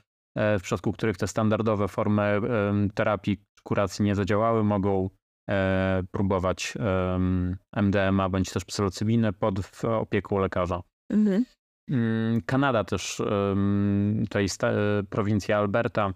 [0.60, 2.42] w przypadku których te standardowe formy
[2.94, 5.10] terapii, kuracji nie zadziałały, mogą
[5.50, 6.74] e, próbować
[7.76, 10.82] MDMA bądź też psylocybinę pod opieką lekarza.
[11.12, 11.46] Mhm.
[11.90, 13.22] Mm, Kanada też,
[14.24, 14.48] tutaj
[15.10, 16.14] prowincja Alberta,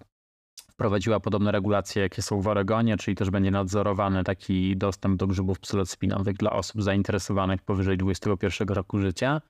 [0.73, 5.59] wprowadziła podobne regulacje, jakie są w Oregonie, czyli też będzie nadzorowany taki dostęp do grzybów
[5.59, 9.41] psylocybinowych dla osób zainteresowanych powyżej 21 roku życia.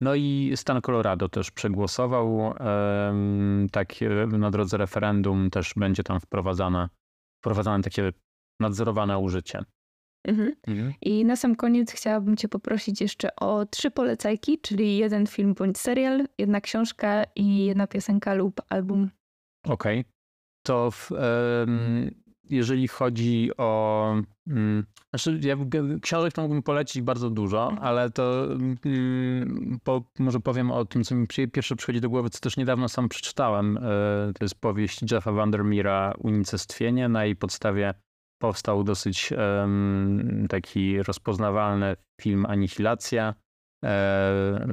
[0.00, 2.54] No i stan Colorado też przegłosował
[3.72, 3.94] tak
[4.28, 6.88] na drodze referendum też będzie tam wprowadzane,
[7.40, 8.12] wprowadzane takie
[8.60, 9.64] nadzorowane użycie.
[10.28, 10.54] Mhm.
[10.66, 10.92] Mhm.
[11.02, 15.78] I na sam koniec chciałabym Cię poprosić jeszcze o trzy polecajki, czyli jeden film bądź
[15.78, 19.10] serial, jedna książka i jedna piosenka lub album.
[19.64, 20.00] Okej.
[20.00, 20.16] Okay
[20.66, 21.10] to w,
[22.50, 24.14] jeżeli chodzi o.
[24.46, 25.56] Mm, znaczy, ja
[26.02, 31.14] książek to mógłbym polecić bardzo dużo, ale to mm, po, może powiem o tym, co
[31.14, 33.76] mi pierwsze przychodzi do głowy, co też niedawno sam przeczytałem.
[33.76, 33.80] E,
[34.34, 37.08] to jest powieść Jeffa Vandermeera Unicestwienie.
[37.08, 37.94] Na jej podstawie
[38.38, 39.32] powstał dosyć
[40.48, 43.34] taki rozpoznawalny film Anihilacja, e,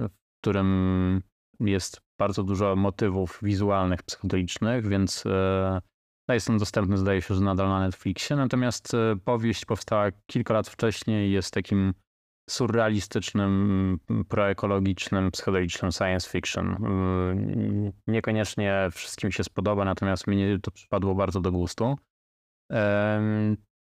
[0.10, 1.22] w którym
[1.60, 5.82] jest bardzo dużo motywów wizualnych, psychodelicznych, więc e,
[6.30, 8.36] jest on dostępny, zdaje się, że nadal na Netflixie.
[8.36, 11.94] Natomiast e, powieść powstała kilka lat wcześniej jest takim
[12.50, 14.00] surrealistycznym,
[14.30, 16.68] proekologicznym, psychodelicznym science fiction.
[16.68, 21.96] E, niekoniecznie wszystkim się spodoba, natomiast mnie to przypadło bardzo do gustu.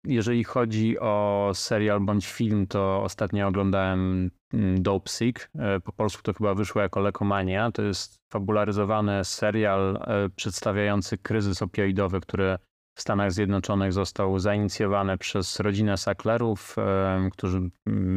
[0.05, 5.49] Jeżeli chodzi o serial bądź film, to ostatnio oglądałem mm, Dope Sick.
[5.55, 7.71] E, po polsku to chyba wyszło jako Lekomania.
[7.71, 12.57] To jest fabularyzowany serial e, przedstawiający kryzys opioidowy, który
[12.97, 17.69] w Stanach Zjednoczonych został zainicjowany przez rodzinę Sacklerów, e, którzy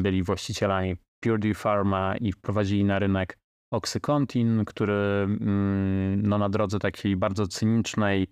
[0.03, 3.39] byli właścicielami Purdue Pharma i wprowadzili na rynek
[3.72, 8.26] Oxycontin, który mm, no, na drodze takiej bardzo cynicznej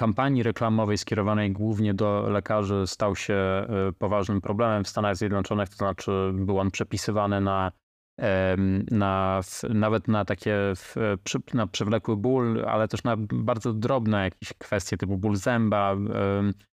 [0.00, 3.66] kampanii reklamowej skierowanej głównie do lekarzy stał się e,
[3.98, 7.72] poważnym problemem w Stanach Zjednoczonych, to znaczy był on przepisywany na,
[8.90, 9.40] na
[9.70, 10.56] nawet na takie
[11.54, 15.96] na przewlekły ból, ale też na bardzo drobne jakieś kwestie typu ból zęba.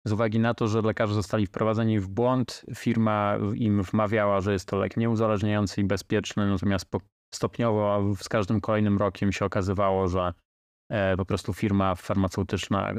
[0.07, 4.69] Z uwagi na to, że lekarze zostali wprowadzeni w błąd, firma im wmawiała, że jest
[4.69, 6.87] to lek nieuzależniający i bezpieczny, natomiast
[7.35, 10.42] stopniowo z każdym kolejnym rokiem się okazywało, że E,
[11.17, 12.95] po prostu firma farmaceutyczna e,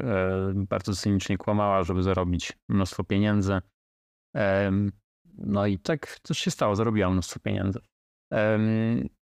[0.54, 3.60] bardzo cynicznie kłamała, żeby zarobić mnóstwo pieniędzy.
[5.38, 7.80] No i tak też się stało, zarobiła mnóstwo pieniędzy.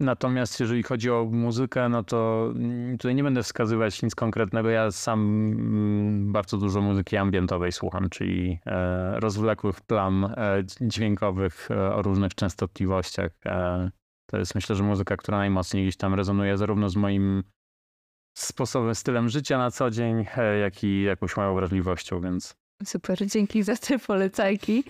[0.01, 4.71] Natomiast jeżeli chodzi o muzykę, no to mm, tutaj nie będę wskazywać nic konkretnego.
[4.71, 10.35] Ja sam mm, bardzo dużo muzyki ambientowej słucham, czyli e, rozwlekłych plam
[10.81, 13.31] dźwiękowych o różnych częstotliwościach.
[14.31, 17.43] To jest myślę, że muzyka, która najmocniej gdzieś tam rezonuje zarówno z moim
[18.41, 22.55] sposobem, stylem życia na co dzień, e, jak i jakąś małą wrażliwością, więc...
[22.85, 24.85] Super, dzięki za te polecajki.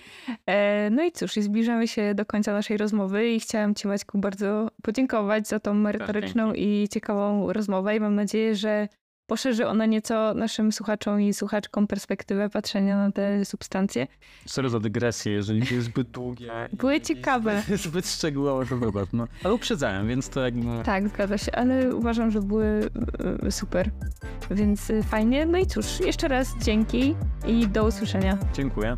[0.45, 4.67] E, no i cóż, zbliżamy się do końca naszej rozmowy i chciałam Ci Maćku bardzo
[4.83, 8.87] podziękować za tą merytoryczną i ciekawą rozmowę i mam nadzieję, że
[9.29, 14.07] poszerzy ona nieco naszym słuchaczom i słuchaczkom perspektywę patrzenia na te substancje.
[14.45, 16.51] Sorry za dygresję, jeżeli jest zbyt długie.
[16.73, 17.63] Były ciekawe.
[17.85, 19.09] Zbyt szczegółowe to wybacz.
[19.13, 19.27] No.
[19.43, 20.83] Ale uprzedzałem, więc to jakby...
[20.83, 22.89] Tak, zgadza się, ale uważam, że były
[23.43, 23.89] e, super.
[24.51, 25.45] Więc e, fajnie.
[25.45, 27.15] No i cóż, jeszcze raz dzięki
[27.47, 28.37] i do usłyszenia.
[28.53, 28.97] Dziękuję.